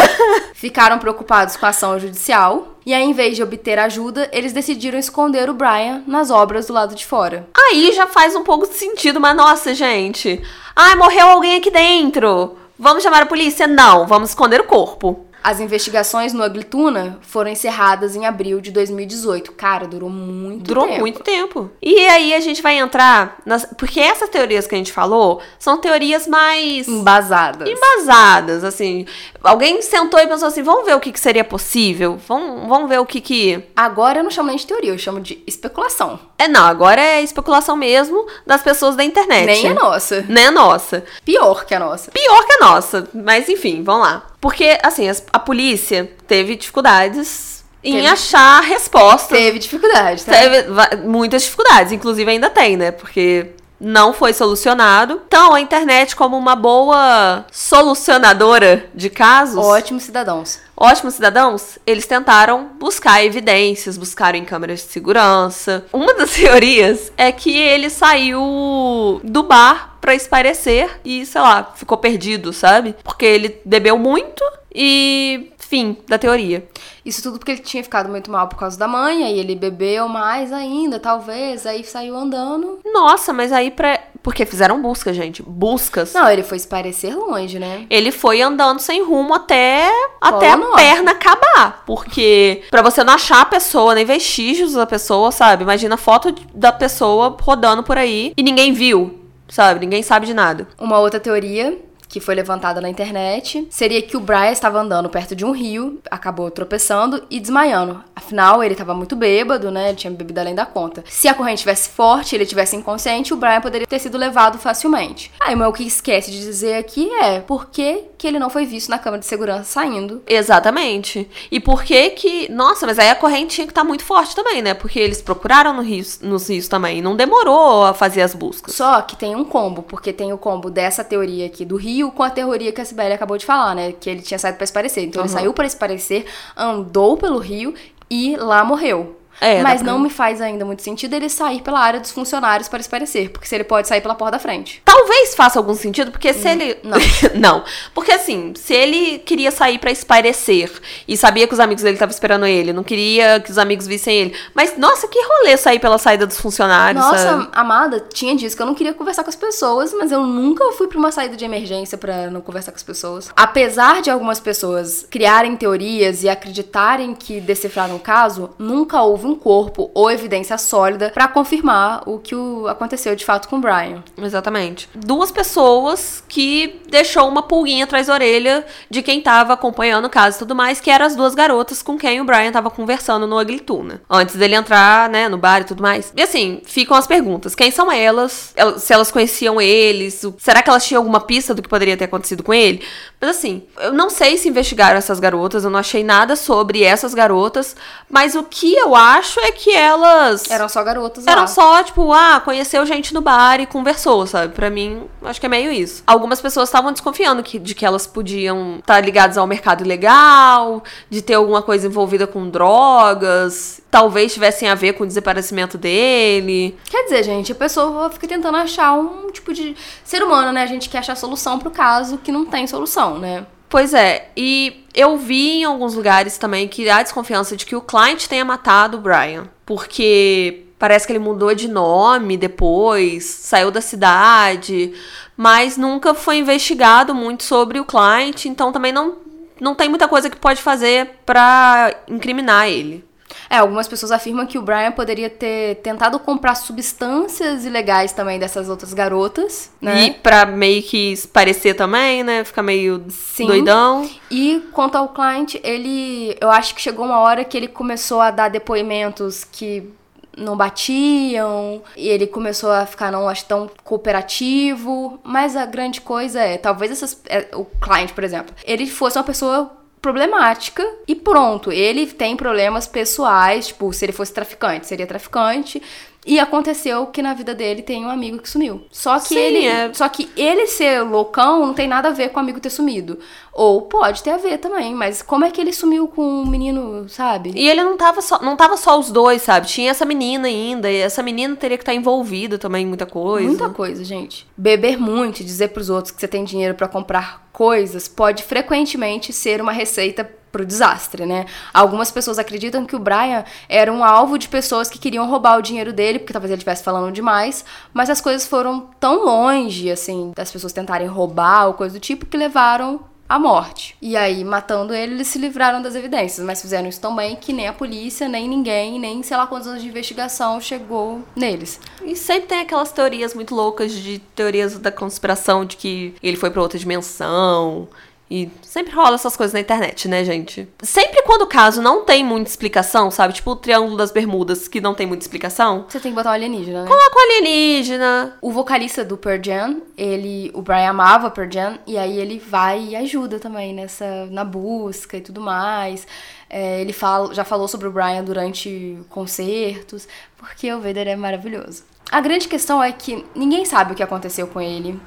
ficaram 0.55 0.99
preocupados 0.99 1.57
com 1.57 1.67
a 1.67 1.71
ação 1.71 1.99
judicial. 1.99 2.77
E 2.85 2.95
aí, 2.95 3.05
em 3.05 3.13
vez 3.13 3.37
de 3.37 3.43
obter 3.43 3.79
ajuda, 3.79 4.31
eles 4.33 4.53
decidiram 4.53 4.99
esconder 4.99 5.51
o 5.51 5.55
Brian 5.55 6.03
nas 6.07 6.31
obras 6.31 6.67
do 6.67 6.73
lado 6.73 6.95
de 6.95 7.05
fora. 7.05 7.47
Aí 7.55 7.93
já 7.93 8.07
faz 8.07 8.35
um 8.35 8.43
pouco 8.43 8.67
de 8.67 8.75
sentido, 8.75 9.21
mas 9.21 9.37
nossa, 9.37 9.75
gente. 9.75 10.43
Ai, 10.75 10.95
morreu 10.95 11.27
alguém 11.27 11.59
aqui 11.59 11.71
dentro. 11.71 12.57
Vamos 12.79 13.03
chamar 13.03 13.23
a 13.23 13.27
polícia? 13.27 13.67
Não, 13.67 14.07
vamos 14.07 14.31
esconder 14.31 14.61
o 14.61 14.65
corpo. 14.65 15.28
As 15.49 15.61
investigações 15.61 16.35
no 16.35 16.45
Ugly 16.45 16.65
Tuna 16.65 17.19
foram 17.23 17.51
encerradas 17.51 18.15
em 18.15 18.27
abril 18.27 18.61
de 18.61 18.71
2018. 18.71 19.53
Cara, 19.53 19.87
durou 19.87 20.11
muito 20.11 20.65
Durou 20.65 20.87
tempo. 20.87 21.01
muito 21.01 21.21
tempo. 21.23 21.71
E 21.81 22.07
aí 22.07 22.35
a 22.35 22.41
gente 22.41 22.61
vai 22.61 22.77
entrar 22.77 23.39
nas. 23.47 23.65
Porque 23.79 23.99
essas 23.99 24.29
teorias 24.29 24.67
que 24.67 24.75
a 24.75 24.79
gente 24.79 24.93
falou 24.93 25.41
são 25.59 25.79
teorias 25.79 26.27
mais. 26.27 26.87
Embasadas. 26.87 27.67
embasadas, 27.67 28.63
assim. 28.63 29.07
Alguém 29.43 29.81
sentou 29.81 30.21
e 30.21 30.27
pensou 30.27 30.49
assim: 30.49 30.63
vamos 30.63 30.85
ver 30.85 30.95
o 30.95 31.01
que, 31.01 31.11
que 31.11 31.19
seria 31.19 31.45
possível? 31.45 32.19
Vamos, 32.29 32.69
vamos 32.69 32.87
ver 32.87 33.01
o 33.01 33.07
que 33.07 33.19
que. 33.19 33.65
Agora 33.75 34.19
eu 34.19 34.25
não 34.25 34.31
chamo 34.31 34.49
nem 34.49 34.59
de 34.59 34.67
teoria, 34.67 34.93
eu 34.93 34.99
chamo 34.99 35.19
de 35.19 35.43
especulação. 35.47 36.21
É, 36.37 36.47
não, 36.47 36.67
agora 36.67 37.01
é 37.01 37.23
especulação 37.23 37.75
mesmo 37.75 38.27
das 38.47 38.63
pessoas 38.63 38.97
da 38.97 39.03
internet. 39.03 39.47
Nem 39.47 39.69
a 39.69 39.73
nossa. 39.73 40.27
Nem 40.29 40.49
a 40.49 40.51
nossa. 40.51 41.07
Pior 41.25 41.65
que 41.65 41.75
a 41.75 41.81
nossa. 41.81 42.11
Pior 42.11 42.45
que 42.45 42.53
a 42.53 42.67
nossa. 42.67 43.09
Mas 43.15 43.49
enfim, 43.49 43.83
vamos 43.83 44.07
lá. 44.07 44.27
Porque, 44.41 44.79
assim, 44.83 45.09
as- 45.09 45.25
a 45.33 45.39
polícia 45.39 46.11
teve 46.27 46.55
dificuldades 46.57 47.65
em 47.83 47.95
Teve. 47.95 48.07
achar 48.07 48.61
respostas. 48.63 49.37
Teve 49.39 49.59
dificuldade, 49.59 50.25
tá? 50.25 50.33
Teve 50.33 50.65
muitas 51.05 51.43
dificuldades, 51.43 51.93
inclusive 51.93 52.31
ainda 52.31 52.49
tem, 52.51 52.77
né? 52.77 52.91
Porque 52.91 53.47
não 53.81 54.13
foi 54.13 54.33
solucionado. 54.33 55.23
Então, 55.27 55.55
a 55.55 55.61
internet, 55.61 56.15
como 56.17 56.37
uma 56.37 56.57
boa 56.57 57.45
solucionadora 57.51 58.87
de 58.95 59.09
casos, 59.11 59.65
Ótimos 59.65 60.03
cidadãos. 60.03 60.59
ótimos 60.77 61.15
cidadãos, 61.15 61.79
eles 61.87 62.07
tentaram 62.07 62.71
buscar 62.79 63.25
evidências, 63.25 63.97
buscaram 63.97 64.39
em 64.39 64.45
câmeras 64.45 64.81
de 64.81 64.87
segurança. 64.87 65.85
Uma 65.93 66.15
das 66.15 66.31
teorias 66.35 67.13
é 67.17 67.31
que 67.33 67.57
ele 67.57 67.91
saiu 67.91 69.21
do 69.25 69.43
bar 69.43 69.97
pra 70.01 70.15
espairecer 70.15 71.01
e, 71.05 71.27
sei 71.27 71.41
lá, 71.41 71.73
ficou 71.75 71.99
perdido, 71.99 72.53
sabe? 72.53 72.95
Porque 73.03 73.25
ele 73.25 73.61
bebeu 73.65 73.99
muito 73.99 74.43
e. 74.75 75.53
Fim 75.59 75.99
da 76.09 76.17
teoria. 76.17 76.67
Isso 77.05 77.23
tudo 77.23 77.39
porque 77.39 77.53
ele 77.53 77.61
tinha 77.61 77.85
ficado 77.85 78.09
muito 78.09 78.31
mal 78.31 78.49
por 78.49 78.59
causa 78.59 78.79
da 78.79 78.89
mãe, 78.89 79.23
aí 79.23 79.39
ele 79.39 79.55
bebeu 79.55 80.09
mais 80.09 80.51
ainda, 80.51 80.99
talvez, 80.99 81.67
aí 81.67 81.85
saiu 81.85 82.17
andando. 82.17 82.79
Nossa, 82.87 83.35
mas 83.35 83.53
aí 83.53 83.71
pra. 83.71 84.01
Porque 84.23 84.47
fizeram 84.47 84.81
busca, 84.81 85.13
gente. 85.13 85.43
Buscas. 85.43 86.15
Não, 86.15 86.29
ele 86.31 86.43
foi 86.43 86.59
se 86.59 86.67
parecer 86.67 87.15
longe, 87.15 87.59
né? 87.59 87.87
Ele 87.91 88.11
foi 88.11 88.41
andando 88.41 88.81
sem 88.81 89.05
rumo 89.05 89.35
até 89.35 89.91
até 90.21 90.53
a 90.53 90.57
Norte. 90.57 90.77
perna 90.77 91.11
acabar, 91.11 91.83
porque 91.87 92.63
pra 92.71 92.83
você 92.83 93.05
não 93.05 93.13
achar 93.13 93.43
a 93.43 93.47
pessoa, 93.47 93.95
nem 93.95 94.05
vestígios 94.05 94.73
da 94.73 94.87
pessoa, 94.87 95.31
sabe? 95.31 95.63
Imagina 95.63 95.97
a 95.97 95.99
foto 95.99 96.35
da 96.55 96.73
pessoa 96.73 97.37
rodando 97.41 97.83
por 97.83 97.99
aí 97.99 98.33
e 98.37 98.43
ninguém 98.43 98.73
viu, 98.73 99.19
sabe? 99.49 99.81
Ninguém 99.81 100.03
sabe 100.03 100.27
de 100.27 100.35
nada. 100.35 100.67
Uma 100.79 100.99
outra 100.99 101.21
teoria 101.21 101.79
que 102.09 102.21
foi 102.21 102.35
levantada 102.35 102.81
na 102.81 102.89
internet 102.89 103.67
seria 103.71 104.01
que 104.01 104.17
o 104.17 104.21
Brian 104.21 104.51
estava 104.51 104.81
andando 104.81 105.09
perto 105.09 105.37
de 105.37 105.45
um 105.45 105.51
rio, 105.51 106.01
acabou 106.11 106.51
tropeçando 106.51 107.23
e 107.31 107.39
desmaiando. 107.39 108.03
Afinal, 108.17 108.63
ele 108.63 108.75
estava 108.75 108.95
muito 108.95 109.15
bêbado, 109.15 109.71
né? 109.71 109.89
Ele 109.89 109.97
tinha 109.97 110.11
bebido 110.11 110.41
além 110.41 110.55
da 110.55 110.67
conta. 110.67 111.05
Se 111.09 111.29
a 111.29 111.35
corrente 111.35 111.61
tivesse 111.61 111.91
forte, 111.91 112.35
ele 112.35 112.47
tivesse 112.47 112.77
inconsciente, 112.77 113.35
o 113.35 113.37
Brian 113.37 113.61
poderia 113.61 113.87
ter 113.87 113.99
sido 113.99 114.17
levado 114.17 114.59
facilmente. 114.59 115.31
Aí, 115.41 115.55
mas 115.55 115.69
o 115.69 115.73
que 115.73 115.85
esquece 115.85 116.31
de 116.31 116.41
dizer 116.41 116.77
aqui 116.77 117.11
é 117.23 117.41
por 117.41 117.67
que, 117.71 118.05
que 118.19 118.27
ele 118.27 118.39
não 118.39 118.51
foi 118.51 118.67
visto 118.67 118.91
na 118.91 118.99
câmera 118.99 119.21
de 119.21 119.27
segurança 119.27 119.65
saindo 119.65 120.23
Exatamente. 120.27 121.29
E 121.51 121.61
por 121.61 121.85
que 121.85 122.11
que. 122.11 122.51
Nossa, 122.51 122.87
mas 122.87 122.99
aí 122.99 123.09
a 123.09 123.15
corrente 123.15 123.55
tinha 123.55 123.67
que 123.67 123.71
estar 123.71 123.85
muito 123.85 124.05
forte 124.05 124.35
também, 124.35 124.61
né? 124.61 124.75
Porque 124.75 124.99
eles 124.99 125.23
procuraram 125.23 125.73
no 125.73 125.83
rios, 125.83 126.21
nos 126.21 126.49
rios 126.49 126.69
também. 126.69 127.01
Não 127.01 127.15
demorou 127.15 127.85
a 127.85 127.95
fazer 127.95 128.23
as 128.23 128.35
buscas. 128.35 128.75
Só 128.75 129.01
que 129.03 129.17
tem 129.17 129.37
um 129.37 129.45
combo, 129.45 129.83
porque 129.83 130.13
tem 130.13 130.33
o 130.33 130.39
combo 130.39 130.71
dessa 130.71 131.05
teoria 131.05 131.47
aqui 131.47 131.65
do 131.65 131.77
Rio 131.77 132.11
com 132.11 132.23
a 132.23 132.31
teoria 132.31 132.73
que 132.73 132.81
a 132.81 132.85
Sibeli 132.85 133.13
acabou 133.13 133.39
de 133.39 133.47
falar, 133.47 133.75
né? 133.75 133.93
Que 133.93 134.11
ele 134.11 134.23
tinha 134.23 134.39
saído 134.39 134.57
pra 134.59 134.65
esparecer. 134.65 135.05
Então 135.05 135.23
ele 135.23 135.29
saiu 135.29 135.53
pra 135.53 135.67
esparecer, 135.67 136.27
andou 136.57 137.17
pelo 137.17 137.39
Rio 137.39 137.73
e 138.11 138.37
lá 138.37 138.65
morreu. 138.65 139.17
É, 139.41 139.63
Mas 139.63 139.83
pra- 139.83 139.93
não 139.93 139.99
me 139.99 140.11
faz 140.11 140.41
ainda 140.41 140.65
muito 140.65 140.83
sentido 140.83 141.15
ele 141.15 141.29
sair 141.29 141.63
pela 141.63 141.81
área 141.81 142.01
dos 142.01 142.11
funcionários 142.11 142.69
para 142.69 142.81
esparecer, 142.81 143.31
porque 143.31 143.47
se 143.47 143.55
ele 143.55 143.65
pode 143.65 143.87
sair 143.89 144.01
pela 144.01 144.15
porta 144.15 144.33
da 144.33 144.39
frente. 144.39 144.83
Talvez 144.85 145.35
faça 145.35 145.59
algum 145.59 145.75
sentido, 145.75 146.11
porque 146.11 146.33
se 146.35 146.49
ele. 146.49 146.75
Hum, 146.85 146.91
não. 146.91 146.99
não. 147.59 147.65
Porque 147.95 148.13
assim, 148.13 148.53
se 148.57 148.75
ele 148.75 149.19
queria 149.21 149.51
sair 149.51 149.79
pra 149.79 149.91
espairecer 149.91 150.71
e 151.07 151.17
sabia 151.17 151.47
que 151.47 151.55
os 151.55 151.61
amigos 151.61 151.83
dele 151.83 151.95
estavam 151.95 152.13
esperando 152.13 152.47
ele, 152.47 152.73
não 152.73 152.83
queria 152.83 153.39
que 153.41 153.51
os 153.51 153.59
amigos 153.59 153.87
vissem 153.87 154.17
ele. 154.17 154.35
Mas, 154.55 154.77
nossa, 154.77 155.07
que 155.07 155.19
rolê 155.23 155.57
sair 155.57 155.79
pela 155.79 155.99
saída 155.99 156.27
dos 156.27 156.41
funcionários. 156.41 157.03
Nossa, 157.05 157.19
sabe? 157.19 157.49
amada, 157.53 158.01
tinha 158.13 158.35
dias 158.35 158.55
que 158.55 158.63
eu 158.63 158.67
não 158.67 158.75
queria 158.75 158.93
conversar 158.95 159.23
com 159.23 159.31
as 159.31 159.37
pessoas, 159.37 159.93
mas 159.95 160.11
eu 160.11 160.23
nunca 160.27 160.73
fui 160.73 160.89
pra 160.89 160.99
uma 160.99 161.13
saída 161.13 161.37
de 161.37 161.45
emergência 161.45 161.97
pra 161.97 162.31
não 162.31 162.41
conversar 162.41 162.73
com 162.73 162.77
as 162.77 162.83
pessoas. 162.83 163.31
Apesar 163.37 164.03
de 164.03 164.11
algumas 164.11 164.41
pessoas 164.41 165.07
criarem 165.09 165.55
teorias 165.57 166.23
e 166.23 166.29
acreditarem 166.29 167.15
que 167.15 167.41
decifraram 167.41 167.97
o 167.97 168.01
caso, 168.01 168.51
nunca 168.59 169.01
houve 169.03 169.28
um 169.29 169.35
corpo 169.35 169.91
ou 169.95 170.11
evidência 170.11 170.57
sólida 170.59 171.11
pra 171.11 171.29
confirmar 171.29 172.03
o 172.07 172.19
que 172.19 172.35
aconteceu 172.69 173.15
de 173.15 173.25
fato 173.25 173.49
com 173.49 173.57
o 173.57 173.61
Brian. 173.61 174.03
Exatamente. 174.17 174.89
Duas 174.95 175.31
pessoas 175.31 176.23
que 176.29 176.81
deixou 176.89 177.29
uma 177.29 177.43
pulguinha 177.43 177.85
atrás 177.85 178.07
da 178.07 178.15
orelha 178.15 178.65
de 178.91 179.03
quem 179.03 179.21
tava 179.21 179.53
acompanhando 179.53 180.07
o 180.07 180.11
caso 180.11 180.37
e 180.37 180.39
tudo 180.41 180.55
mais, 180.55 180.81
que 180.81 180.91
eram 180.91 181.07
as 181.07 181.17
duas 181.17 181.35
garotas 181.35 181.83
com 181.83 181.99
quem 181.99 182.21
o 182.21 182.25
Brian 182.25 182.51
tava 182.53 182.71
conversando 182.71 183.27
no 183.27 183.39
Ugly 183.41 183.61
Tuna. 183.61 184.01
Antes 184.09 184.37
dele 184.37 184.55
entrar, 184.55 185.09
né, 185.09 185.29
no 185.29 185.37
bar 185.39 185.61
e 185.61 185.65
tudo 185.65 185.83
mais. 185.83 186.13
E 186.17 186.23
assim, 186.23 186.61
ficam 186.65 186.97
as 186.97 187.07
perguntas. 187.07 187.55
Quem 187.55 187.71
são 187.71 187.91
elas? 187.91 188.53
El- 188.57 188.79
Se 188.79 188.93
elas 188.93 189.11
conheciam 189.11 189.61
eles? 189.61 190.25
Será 190.39 190.63
que 190.63 190.71
elas 190.71 190.87
tinham 190.87 191.01
alguma 191.01 191.21
pista 191.21 191.55
do 191.55 191.63
que 191.63 191.69
poderia 191.69 191.97
ter 191.97 192.05
acontecido 192.05 192.43
com 192.43 192.55
ele? 192.55 192.83
Mas 193.21 193.31
assim, 193.31 193.65
eu 193.81 193.93
não 193.93 194.09
sei 194.09 194.37
se 194.39 194.49
investigaram 194.49 194.97
essas 194.97 195.19
garotas, 195.19 195.65
eu 195.65 195.71
não 195.71 195.79
achei 195.81 196.05
nada 196.05 196.37
sobre 196.37 196.83
essas 196.85 197.13
garotas, 197.15 197.75
mas 198.09 198.35
o 198.37 198.45
que 198.45 198.75
eu 198.75 198.95
acho 198.95 199.18
acho 199.19 199.41
é 199.41 199.53
que 199.53 199.75
elas. 199.75 200.51
Eram 200.51 200.69
só 200.69 200.83
garotas 200.83 201.27
Eram 201.27 201.43
lá. 201.43 201.47
só, 201.47 201.83
tipo, 201.83 202.13
ah, 202.13 202.41
conheceu 202.45 202.85
gente 202.87 203.13
no 203.13 203.21
bar 203.21 203.61
e 203.61 203.67
conversou, 203.67 204.27
sabe? 204.27 204.55
Pra 204.55 204.71
mim, 204.71 205.03
acho 205.23 205.41
que 205.41 205.47
é 205.47 205.49
meio 205.49 205.71
isso. 205.71 206.03
Algumas 206.07 206.41
pessoas 206.41 206.69
estavam 206.69 206.93
desconfiando 206.93 207.43
que, 207.43 207.59
de 207.59 207.75
que 207.75 207.85
elas 207.85 208.07
podiam 208.07 208.79
estar 208.79 209.01
ligadas 209.01 209.37
ao 209.37 209.47
mercado 209.47 209.85
ilegal, 209.85 210.83
de 211.11 211.23
ter 211.23 211.35
alguma 211.35 211.63
coisa 211.63 211.87
envolvida 211.87 212.27
com 212.27 212.49
drogas, 212.49 213.81
talvez 213.91 214.33
tivessem 214.33 214.69
a 214.69 214.75
ver 214.75 214.95
com 214.95 215.05
o 215.05 215.07
desaparecimento 215.07 215.77
dele. 215.77 216.77
Quer 216.89 217.05
dizer, 217.05 217.23
gente, 217.25 217.53
a 217.53 217.55
pessoa 217.55 218.11
fica 218.11 218.27
tentando 218.27 218.57
achar 218.57 218.93
um 218.95 219.31
tipo 219.31 219.53
de 219.53 219.77
ser 220.05 220.23
humano, 220.23 220.53
né? 220.53 220.63
A 220.63 220.67
gente 220.67 220.89
quer 220.89 220.99
achar 220.99 221.17
solução 221.17 221.59
pro 221.59 221.71
caso 221.71 222.19
que 222.19 222.33
não 222.33 222.45
tem 222.45 222.67
solução, 222.67 223.19
né? 223.19 223.47
Pois 223.69 223.93
é, 223.93 224.31
e 224.37 224.85
eu 224.95 225.17
vi 225.19 225.61
em 225.61 225.65
alguns 225.65 225.95
lugares 225.95 226.39
também 226.39 226.67
que 226.67 226.89
há 226.89 227.03
desconfiança 227.03 227.57
de 227.57 227.67
que 227.67 227.77
o 227.77 227.83
cliente 227.83 228.29
tenha 228.29 228.45
matado 228.45 228.97
o 228.97 229.01
Brian. 229.01 229.49
Porque 229.67 230.65
parece 230.79 231.07
que 231.07 231.13
ele 231.13 231.19
mudou 231.19 231.55
de 231.55 231.69
nome 231.69 232.37
depois, 232.37 233.25
saiu 233.25 233.71
da 233.71 233.81
cidade, 233.81 234.95
mas 235.37 235.77
nunca 235.77 236.15
foi 236.15 236.39
investigado 236.39 237.15
muito 237.15 237.45
sobre 237.45 237.79
o 237.79 237.85
cliente, 237.85 238.49
então 238.49 238.73
também 238.73 238.93
não, 238.93 239.19
não 239.61 239.75
tem 239.75 239.89
muita 239.89 240.09
coisa 240.09 240.31
que 240.31 240.37
pode 240.37 240.63
fazer 240.63 241.11
pra 241.27 241.95
incriminar 242.09 242.69
ele. 242.69 243.05
É, 243.51 243.59
algumas 243.59 243.89
pessoas 243.89 244.13
afirmam 244.13 244.47
que 244.47 244.59
o 244.59 244.63
Brian 244.63 244.93
poderia 244.93 245.31
ter 245.31 245.77
tentado 245.77 246.19
comprar 246.19 246.55
substâncias 246.55 247.65
ilegais 247.65 248.13
também 248.13 248.39
dessas 248.39 248.69
outras 248.69 248.93
garotas, 248.93 249.71
né? 249.81 250.05
E 250.05 250.11
pra 250.11 250.45
meio 250.45 250.83
que 250.83 251.15
parecer 251.29 251.75
também, 251.75 252.23
né? 252.23 252.45
Ficar 252.45 252.63
meio 252.63 253.05
Sim. 253.09 253.47
doidão. 253.47 254.09
E 254.31 254.63
quanto 254.73 254.97
ao 254.97 255.09
cliente, 255.09 255.61
ele. 255.65 256.37
Eu 256.41 256.51
acho 256.51 256.75
que 256.75 256.81
chegou 256.81 257.07
uma 257.07 257.21
hora 257.21 257.45
que 257.45 257.57
ele 257.57 257.69
começou 257.69 258.21
a 258.21 258.31
dar 258.31 258.49
depoimentos 258.49 259.45
que 259.45 259.91
não 260.39 260.57
batiam, 260.57 261.83
e 261.97 262.09
ele 262.09 262.27
começou 262.27 262.71
a 262.71 262.87
ficar 262.87 263.11
não 263.11 263.29
acho 263.29 263.45
tão 263.47 263.69
cooperativo. 263.83 265.19
Mas 265.25 265.57
a 265.57 265.67
grande 265.67 266.01
coisa 266.01 266.41
é, 266.41 266.57
talvez 266.57 266.93
essas, 266.93 267.21
é, 267.27 267.49
o 267.55 267.65
cliente, 267.65 268.13
por 268.13 268.25
exemplo, 268.25 268.55
ele 268.65 268.87
fosse 268.87 269.19
uma 269.19 269.25
pessoa 269.25 269.78
problemática 270.01 270.87
e 271.07 271.15
pronto, 271.15 271.73
ele 271.73 272.07
tem 272.07 272.37
problemas 272.37 272.87
pessoais, 272.87 273.69
tipo, 273.69 273.93
se 273.93 274.05
ele 274.05 274.13
fosse 274.13 274.33
traficante, 274.33 274.87
seria 274.87 275.07
traficante. 275.07 275.83
E 276.27 276.39
aconteceu 276.39 277.07
que 277.07 277.23
na 277.23 277.33
vida 277.33 277.55
dele 277.55 277.81
tem 277.81 278.05
um 278.05 278.11
amigo 278.11 278.39
que 278.39 278.51
sumiu. 278.51 278.83
Só 278.91 279.19
que 279.19 279.29
Sim, 279.29 279.39
ele, 279.39 279.67
é. 279.67 279.93
só 279.95 280.09
que 280.09 280.29
ele 280.37 280.67
ser 280.67 281.03
loucão 281.03 281.65
não 281.65 281.73
tem 281.73 281.89
nada 281.89 282.09
a 282.09 282.13
ver 282.13 282.31
com 282.31 282.37
o 282.37 282.43
amigo 282.43 282.61
ter 282.61 282.71
sumido. 282.71 283.19
Ou 283.53 283.83
pode 283.83 284.23
ter 284.23 284.31
a 284.31 284.37
ver 284.37 284.59
também, 284.59 284.95
mas 284.95 285.23
como 285.23 285.45
é 285.45 285.51
que 285.51 285.61
ele 285.61 285.73
sumiu 285.73 286.07
com 286.07 286.43
o 286.43 286.47
menino, 286.47 287.09
sabe? 287.09 287.53
E 287.57 287.69
ele 287.69 287.83
não 287.83 287.97
tava 287.97 288.21
só, 288.21 288.41
não 288.43 288.57
tava 288.57 288.77
só 288.77 288.99
os 288.99 289.11
dois, 289.11 289.43
sabe? 289.43 289.67
Tinha 289.67 289.91
essa 289.91 290.05
menina 290.05 290.49
ainda, 290.49 290.91
e 290.91 290.97
essa 290.97 291.23
menina 291.23 291.57
teria 291.57 291.79
que 291.79 291.83
estar 291.83 291.95
envolvida 291.95 292.59
também 292.59 292.85
em 292.85 292.87
muita 292.87 293.07
coisa. 293.07 293.49
Muita 293.49 293.71
coisa, 293.71 294.05
gente. 294.05 294.47
Beber 294.57 294.99
muito 294.99 295.41
e 295.41 295.45
dizer 295.45 295.69
pros 295.69 295.89
outros 295.89 296.13
que 296.13 296.21
você 296.21 296.29
tem 296.29 296.45
dinheiro 296.45 296.75
pra 296.75 296.87
comprar 296.89 297.49
coisas 297.53 298.07
pode 298.07 298.45
frequentemente 298.45 299.33
ser 299.33 299.61
uma 299.61 299.73
receita 299.73 300.38
pro 300.51 300.65
desastre, 300.65 301.27
né? 301.27 301.47
Algumas 301.73 302.11
pessoas 302.11 302.39
acreditam 302.39 302.85
que 302.85 302.97
o 302.97 302.99
Brian 302.99 303.45
era 303.69 303.93
um 303.93 304.05
alvo 304.05 304.39
de 304.39 304.49
pessoas 304.49 304.89
que 304.89 304.99
queriam 304.99 305.29
roubar 305.29 305.59
o 305.59 305.63
dinheiro 305.63 305.93
dele, 305.93 306.19
porque 306.19 306.33
talvez 306.33 306.51
ele 306.51 306.59
estivesse 306.59 306.83
falando 306.83 307.13
demais, 307.13 307.65
mas 307.93 308.11
as 308.11 308.21
coisas 308.21 308.47
foram 308.47 308.89
tão 308.99 309.25
longe, 309.25 309.91
assim, 309.91 310.33
das 310.35 310.51
pessoas 310.51 310.73
tentarem 310.73 311.07
roubar 311.07 311.67
ou 311.67 311.75
coisa 311.75 311.99
do 311.99 312.01
tipo, 312.01 312.27
que 312.27 312.37
levaram 312.37 313.01
à 313.29 313.39
morte. 313.39 313.95
E 314.01 314.17
aí, 314.17 314.43
matando 314.43 314.95
ele, 314.95 315.15
eles 315.15 315.29
se 315.29 315.39
livraram 315.39 315.83
das 315.83 315.95
evidências, 315.95 316.45
mas 316.45 316.63
fizeram 316.63 316.89
isso 316.89 317.01
tão 317.01 317.15
bem 317.15 317.37
que 317.37 317.53
nem 317.53 317.69
a 317.69 317.73
polícia, 317.73 318.27
nem 318.27 318.49
ninguém, 318.49 318.99
nem 318.99 319.23
sei 319.23 319.37
lá 319.37 319.47
quantos 319.47 319.69
anos 319.69 319.83
de 319.83 319.89
investigação 319.89 320.61
chegou 320.61 321.23
neles. 321.37 321.79
E 322.03 322.17
sempre 322.17 322.49
tem 322.49 322.61
aquelas 322.61 322.91
teorias 322.91 323.35
muito 323.35 323.55
loucas 323.55 323.93
de 323.93 324.19
teorias 324.35 324.79
da 324.79 324.91
conspiração 324.91 325.65
de 325.65 325.77
que 325.77 326.15
ele 326.23 326.37
foi 326.37 326.51
pra 326.51 326.63
outra 326.63 326.79
dimensão. 326.79 327.87
E 328.31 328.51
sempre 328.63 328.95
rola 328.95 329.15
essas 329.15 329.37
coisas 329.37 329.55
na 329.55 329.61
internet, 329.61 330.07
né, 330.07 330.23
gente? 330.23 330.69
Sempre 330.83 331.23
quando 331.23 331.43
o 331.43 331.47
caso 331.47 331.81
não 331.81 332.05
tem 332.05 332.23
muita 332.23 332.51
explicação, 332.51 333.11
sabe? 333.11 333.33
Tipo 333.33 333.53
o 333.53 333.57
Triângulo 333.57 333.97
das 333.97 334.11
Bermudas, 334.11 334.69
que 334.69 334.81
não 334.81 334.95
tem 334.95 335.07
muita 335.07 335.25
explicação. 335.25 335.87
Você 335.89 335.99
tem 335.99 336.13
que 336.13 336.17
botar 336.17 336.31
um 336.31 336.35
alienígena, 336.35 336.83
né? 336.83 336.89
Coloca 336.89 337.17
o 337.17 337.21
alienígena. 337.21 338.37
O 338.43 338.53
vocalista 338.53 339.03
do 339.03 339.17
Pearl 339.17 339.43
Jam, 339.43 339.83
ele, 339.97 340.51
o 340.55 340.61
Brian 340.61 340.91
amava 340.91 341.31
Pearl 341.31 341.51
Jam 341.51 341.79
e 341.87 341.97
aí 341.97 342.19
ele 342.19 342.39
vai 342.39 342.89
e 342.89 342.97
ajuda 342.97 343.39
também 343.39 343.73
nessa 343.73 344.27
na 344.27 344.45
busca 344.45 345.17
e 345.17 345.21
tudo 345.23 345.41
mais. 345.41 346.07
É, 346.51 346.81
ele 346.83 346.93
fala, 346.93 347.35
já 347.35 347.45
falou 347.45 347.67
sobre 347.67 347.89
o 347.89 347.91
Brian 347.91 348.23
durante 348.25 348.99
concertos, 349.09 350.07
porque 350.37 350.73
o 350.73 350.81
Vader 350.81 351.09
é 351.09 351.17
maravilhoso. 351.17 351.83
A 352.11 352.21
grande 352.21 352.49
questão 352.49 352.83
é 352.83 352.91
que 352.91 353.25
ninguém 353.35 353.65
sabe 353.65 353.93
o 353.93 353.95
que 353.95 354.03
aconteceu 354.03 354.47
com 354.47 354.61
ele. 354.61 354.99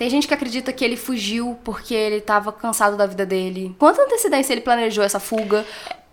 Tem 0.00 0.08
gente 0.08 0.26
que 0.26 0.32
acredita 0.32 0.72
que 0.72 0.82
ele 0.82 0.96
fugiu 0.96 1.58
porque 1.62 1.94
ele 1.94 2.22
tava 2.22 2.50
cansado 2.50 2.96
da 2.96 3.04
vida 3.04 3.26
dele. 3.26 3.76
Quanta 3.78 4.00
antecedência 4.00 4.54
ele 4.54 4.62
planejou 4.62 5.04
essa 5.04 5.20
fuga? 5.20 5.62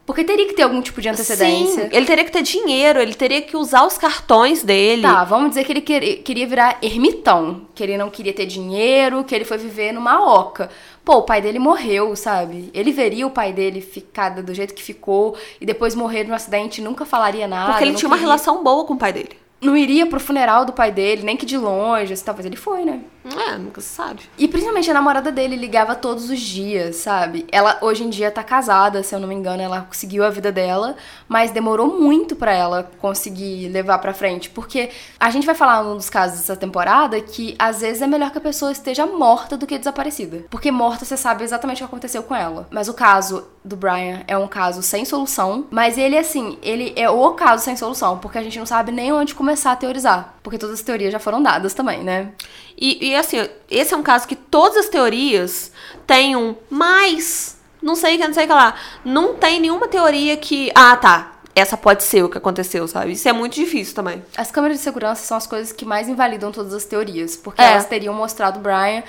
Porque 0.06 0.26
teria 0.26 0.46
que 0.46 0.54
ter 0.54 0.64
algum 0.64 0.82
tipo 0.82 1.00
de 1.02 1.08
antecedência. 1.08 1.84
Sim, 1.84 1.90
ele 1.96 2.06
teria 2.06 2.26
que 2.26 2.32
ter 2.32 2.42
dinheiro, 2.42 3.00
ele 3.00 3.14
teria 3.14 3.42
que 3.42 3.56
usar 3.56 3.86
os 3.86 3.98
cartões 3.98 4.62
dele. 4.62 5.04
Tá, 5.04 5.24
vamos 5.24 5.50
dizer 5.52 5.64
que 5.64 5.72
ele 5.72 5.80
quer- 5.80 6.18
queria 6.18 6.46
virar 6.46 6.78
ermitão, 6.82 7.62
que 7.74 7.82
ele 7.82 7.98
não 7.98 8.10
queria 8.10 8.34
ter 8.34 8.46
dinheiro, 8.46 9.24
que 9.24 9.34
ele 9.34 9.46
foi 9.46 9.58
viver 9.58 9.94
numa 9.94 10.22
oca. 10.36 10.70
Pô, 11.06 11.20
o 11.20 11.22
pai 11.24 11.42
dele 11.42 11.58
morreu, 11.58 12.14
sabe? 12.14 12.70
Ele 12.74 12.92
veria 12.92 13.26
o 13.26 13.32
pai 13.32 13.54
dele 13.54 13.80
ficar 13.80 14.32
do 14.42 14.54
jeito 14.54 14.74
que 14.74 14.84
ficou 14.84 15.34
e 15.62 15.66
depois 15.66 15.96
morrer 15.96 16.26
num 16.26 16.34
acidente 16.36 16.82
e 16.82 16.84
nunca 16.84 17.06
falaria 17.06 17.48
nada. 17.48 17.72
Porque 17.72 17.86
ele 17.86 17.94
tinha 17.96 18.10
uma 18.10 18.18
queria- 18.18 18.28
relação 18.28 18.62
boa 18.62 18.84
com 18.84 18.96
o 18.96 18.98
pai 18.98 19.14
dele. 19.14 19.30
Não 19.60 19.76
iria 19.76 20.06
pro 20.06 20.20
funeral 20.20 20.66
do 20.66 20.74
pai 20.74 20.92
dele, 20.92 21.24
nem 21.24 21.36
que 21.36 21.46
de 21.46 21.58
longe, 21.58 22.14
assim, 22.14 22.24
talvez 22.24 22.46
ele 22.46 22.56
foi, 22.56 22.86
né? 22.86 23.02
É, 23.36 23.58
nunca 23.58 23.82
se 23.82 23.90
sabe. 23.90 24.22
E 24.38 24.48
principalmente 24.48 24.90
a 24.90 24.94
namorada 24.94 25.32
dele 25.32 25.56
ligava 25.56 25.96
todos 25.96 26.30
os 26.30 26.40
dias, 26.40 26.98
sabe? 26.98 27.46
Ela 27.52 27.78
hoje 27.82 28.04
em 28.04 28.10
dia 28.10 28.32
tá 28.32 28.44
casada, 28.44 29.04
se 29.04 29.14
eu 29.14 29.20
não 29.20 29.28
me 29.28 29.36
engano, 29.36 29.62
ela 29.62 29.82
conseguiu 29.82 30.24
a 30.24 30.30
vida 30.30 30.52
dela, 30.52 30.96
mas 31.28 31.52
demorou 31.52 32.00
muito 32.00 32.36
pra 32.36 32.54
ela 32.54 32.90
conseguir 33.00 33.68
levar 33.70 33.98
pra 33.98 34.14
frente, 34.14 34.50
porque 34.50 34.90
a 35.20 35.30
gente 35.30 35.46
vai 35.46 35.56
falar 35.56 35.84
num 35.84 35.98
dos 35.98 36.10
casos 36.10 36.40
dessa 36.40 36.56
temporada 36.56 37.20
que 37.20 37.56
às 37.60 37.82
vezes 37.82 38.02
é 38.02 38.08
melhor 38.08 38.32
que 38.32 38.38
a 38.38 38.42
pessoa 38.42 38.72
esteja 38.72 39.06
morta 39.06 39.58
do 39.58 39.68
que 39.68 39.78
desaparecida, 39.78 40.46
porque 40.50 40.72
morta 40.72 41.04
você 41.04 41.18
sabe 41.18 41.44
exatamente 41.44 41.78
o 41.78 41.80
que 41.80 41.92
aconteceu 41.92 42.24
com 42.24 42.36
ela. 42.36 42.68
Mas 42.72 42.88
o 42.88 42.94
caso 42.94 43.46
do 43.64 43.76
Brian 43.76 44.24
é 44.28 44.38
um 44.38 44.48
caso 44.48 44.82
sem 44.82 45.04
solução, 45.04 45.66
mas 45.70 45.98
ele 45.98 46.18
assim, 46.18 46.58
ele 46.62 46.94
é 46.96 47.10
o 47.10 47.32
caso 47.32 47.64
sem 47.64 47.76
solução, 47.76 48.20
porque 48.20 48.38
a 48.38 48.44
gente 48.44 48.58
não 48.58 48.66
sabe 48.66 48.92
nem 48.92 49.12
onde 49.12 49.36
começar 49.36 49.47
a 49.56 49.76
teorizar, 49.76 50.34
porque 50.44 50.58
todas 50.58 50.76
as 50.76 50.82
teorias 50.82 51.12
já 51.12 51.20
foram 51.20 51.42
dadas 51.42 51.74
também, 51.74 52.04
né? 52.04 52.32
E, 52.78 53.10
e, 53.10 53.16
assim, 53.16 53.48
esse 53.70 53.94
é 53.94 53.98
um 53.98 54.04
caso 54.04 54.28
que 54.28 54.36
todas 54.36 54.78
as 54.78 54.90
teorias 54.90 55.72
têm 56.06 56.36
um 56.36 56.56
mais. 56.70 57.58
Não 57.82 57.96
sei 57.96 58.16
o 58.16 58.20
que, 58.20 58.28
não 58.28 58.34
sei 58.34 58.46
o 58.46 58.48
que 58.48 58.54
lá. 58.54 58.76
Não 59.06 59.36
tem 59.36 59.60
nenhuma 59.60 59.88
teoria 59.88 60.36
que. 60.38 60.72
Ah, 60.76 60.96
tá. 60.98 61.34
Essa 61.56 61.76
pode 61.76 62.04
ser 62.04 62.24
o 62.24 62.30
que 62.30 62.38
aconteceu, 62.38 62.88
sabe? 62.88 63.14
Isso 63.14 63.28
é 63.28 63.34
muito 63.34 63.56
difícil 63.56 63.96
também. 63.96 64.24
As 64.38 64.52
câmeras 64.52 64.78
de 64.78 64.84
segurança 64.84 65.26
são 65.26 65.36
as 65.36 65.48
coisas 65.48 65.72
que 65.72 65.86
mais 65.86 66.08
invalidam 66.08 66.52
todas 66.52 66.72
as 66.74 66.86
teorias, 66.86 67.36
porque 67.36 67.62
É. 67.62 67.72
elas 67.72 67.86
teriam 67.88 68.14
mostrado 68.14 68.60
o 68.60 68.62
Brian 68.62 69.02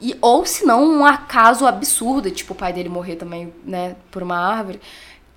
e 0.00 0.16
ou 0.22 0.46
se 0.46 0.64
não 0.64 0.82
um 0.82 1.04
acaso 1.04 1.66
absurdo, 1.66 2.30
tipo 2.30 2.54
o 2.54 2.56
pai 2.56 2.72
dele 2.72 2.88
morrer 2.88 3.16
também, 3.16 3.52
né, 3.66 3.96
por 4.10 4.22
uma 4.22 4.38
árvore, 4.38 4.80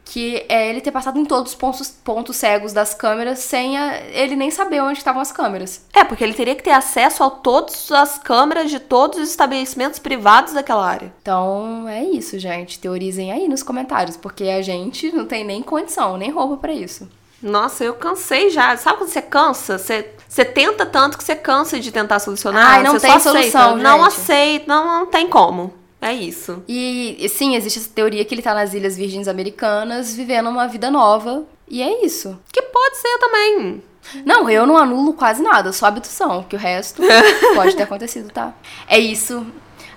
que 0.05 0.45
é 0.49 0.69
ele 0.69 0.81
ter 0.81 0.91
passado 0.91 1.17
em 1.17 1.25
todos 1.25 1.53
os 1.53 1.57
pontos, 1.57 1.89
pontos 1.89 2.35
cegos 2.35 2.73
das 2.73 2.93
câmeras 2.93 3.39
sem 3.39 3.77
a- 3.77 3.97
ele 4.11 4.35
nem 4.35 4.51
saber 4.51 4.81
onde 4.81 4.97
estavam 4.99 5.21
as 5.21 5.31
câmeras. 5.31 5.85
É, 5.93 6.03
porque 6.03 6.23
ele 6.23 6.33
teria 6.33 6.55
que 6.55 6.61
ter 6.63 6.71
acesso 6.71 7.23
a 7.23 7.29
todas 7.29 7.89
as 7.91 8.17
câmeras 8.19 8.69
de 8.69 8.79
todos 8.79 9.17
os 9.19 9.29
estabelecimentos 9.29 9.99
privados 9.99 10.53
daquela 10.53 10.85
área. 10.85 11.13
Então 11.21 11.87
é 11.87 12.03
isso, 12.03 12.37
gente. 12.37 12.79
Teorizem 12.79 13.31
aí 13.31 13.47
nos 13.47 13.63
comentários, 13.63 14.17
porque 14.17 14.43
a 14.45 14.61
gente 14.61 15.11
não 15.11 15.25
tem 15.25 15.43
nem 15.43 15.61
condição, 15.63 16.17
nem 16.17 16.29
roupa 16.31 16.57
pra 16.57 16.73
isso. 16.73 17.07
Nossa, 17.41 17.83
eu 17.83 17.93
cansei 17.93 18.49
já. 18.49 18.75
Sabe 18.77 18.99
quando 18.99 19.09
você 19.09 19.21
cansa? 19.21 19.77
Você, 19.77 20.09
você 20.29 20.45
tenta 20.45 20.85
tanto 20.85 21.17
que 21.17 21.23
você 21.23 21.35
cansa 21.35 21.77
de 21.79 21.91
tentar 21.91 22.19
solucionar. 22.19 22.75
Ai, 22.75 22.83
não 22.83 22.93
você 22.93 23.07
tem 23.07 23.19
só 23.19 23.29
aceita. 23.29 23.59
solução, 23.59 23.77
Não 23.77 23.97
gente. 24.03 24.07
aceita, 24.07 24.65
não, 24.67 24.85
não 24.99 25.05
tem 25.07 25.27
como. 25.27 25.73
É 26.03 26.13
isso. 26.13 26.63
E 26.67 27.25
sim, 27.29 27.55
existe 27.55 27.79
essa 27.79 27.89
teoria 27.89 28.25
que 28.25 28.35
ele 28.35 28.41
tá 28.41 28.53
nas 28.53 28.73
Ilhas 28.73 28.97
Virgens 28.97 29.27
Americanas 29.27 30.13
vivendo 30.15 30.49
uma 30.49 30.67
vida 30.67 30.91
nova. 30.91 31.43
E 31.69 31.81
é 31.81 32.05
isso. 32.05 32.37
Que 32.51 32.61
pode 32.61 32.97
ser 32.97 33.17
também. 33.19 33.81
Não, 34.25 34.49
eu 34.49 34.65
não 34.65 34.77
anulo 34.77 35.13
quase 35.13 35.41
nada, 35.41 35.71
só 35.71 35.85
abdução, 35.85 36.43
que 36.43 36.55
o 36.55 36.59
resto 36.59 37.01
pode 37.55 37.75
ter 37.75 37.83
acontecido, 37.83 38.29
tá? 38.31 38.53
É 38.87 38.99
isso. 38.99 39.45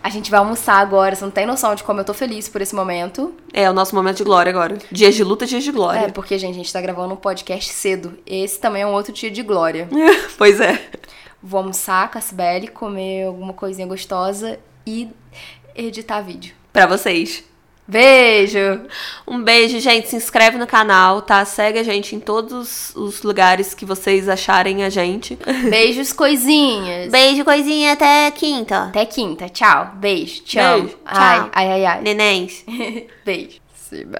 A 0.03 0.09
gente 0.09 0.31
vai 0.31 0.39
almoçar 0.39 0.75
agora, 0.75 1.17
você 1.17 1.25
não 1.25 1.33
tem 1.33 1.45
noção 1.45 1.75
de 1.75 1.83
como 1.83 1.99
eu 2.01 2.05
tô 2.05 2.15
feliz 2.15 2.49
por 2.49 2.63
esse 2.63 2.73
momento. 2.73 3.35
É 3.53 3.69
o 3.69 3.73
nosso 3.73 3.93
momento 3.93 4.19
de 4.19 4.25
glória 4.25 4.51
agora. 4.51 4.79
Dias 4.93 5.17
de 5.17 5.25
luta, 5.25 5.45
dias 5.45 5.65
de 5.65 5.71
É, 5.71 5.73
glória. 5.73 6.13
porque, 6.13 6.39
gente, 6.39 6.53
a 6.55 6.59
gente 6.59 6.73
tá 6.73 6.81
gravando 6.81 7.15
um 7.15 7.17
podcast 7.17 7.73
cedo. 7.73 8.17
Esse 8.25 8.61
também 8.61 8.83
é 8.83 8.87
um 8.87 8.93
outro 8.93 9.13
dia 9.13 9.31
de 9.33 9.43
glória. 9.43 9.89
pois 10.39 10.61
é. 10.61 10.81
Vou 11.43 11.59
almoçar 11.59 12.09
com 12.11 12.19
a 12.19 12.21
Cibele, 12.21 12.69
comer 12.69 13.27
alguma 13.27 13.53
coisinha 13.53 13.87
gostosa 13.89 14.61
e 14.87 15.09
editar 15.77 16.21
vídeo. 16.21 16.55
Pra 16.73 16.87
vocês. 16.87 17.45
Beijo! 17.89 18.81
Um 19.27 19.43
beijo, 19.43 19.79
gente. 19.79 20.09
Se 20.09 20.17
inscreve 20.17 20.59
no 20.59 20.67
canal, 20.67 21.23
tá? 21.23 21.45
Segue 21.45 21.79
a 21.79 21.85
gente 21.85 22.17
em 22.17 22.21
todos 22.21 22.95
os 22.97 23.23
lugares 23.23 23.75
que 23.75 23.85
vocês 23.85 24.29
acharem 24.29 24.83
a 24.83 24.91
gente. 24.91 25.39
Beijos, 25.71 26.13
coisinhas. 26.13 27.11
Beijo, 27.13 27.45
coisinha. 27.45 27.93
Até 27.93 28.29
quinta. 28.33 28.85
Até 28.85 29.07
quinta. 29.07 29.49
Tchau. 29.49 29.93
Beijo. 29.95 30.43
Te 30.43 30.59
Beijo, 30.59 30.89
tchau. 30.89 31.01
Ai, 31.05 31.51
ai, 31.53 31.71
ai, 31.71 31.85
ai. 31.85 32.03
Nenéns. 32.03 32.65
Beijo. 33.25 33.61
Cibele. 33.75 34.17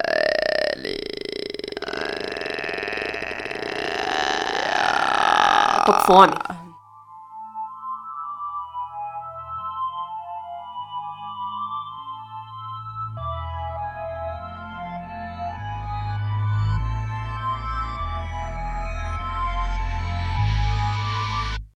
Tô 5.85 5.93
com 5.93 6.01
fome. 6.07 6.66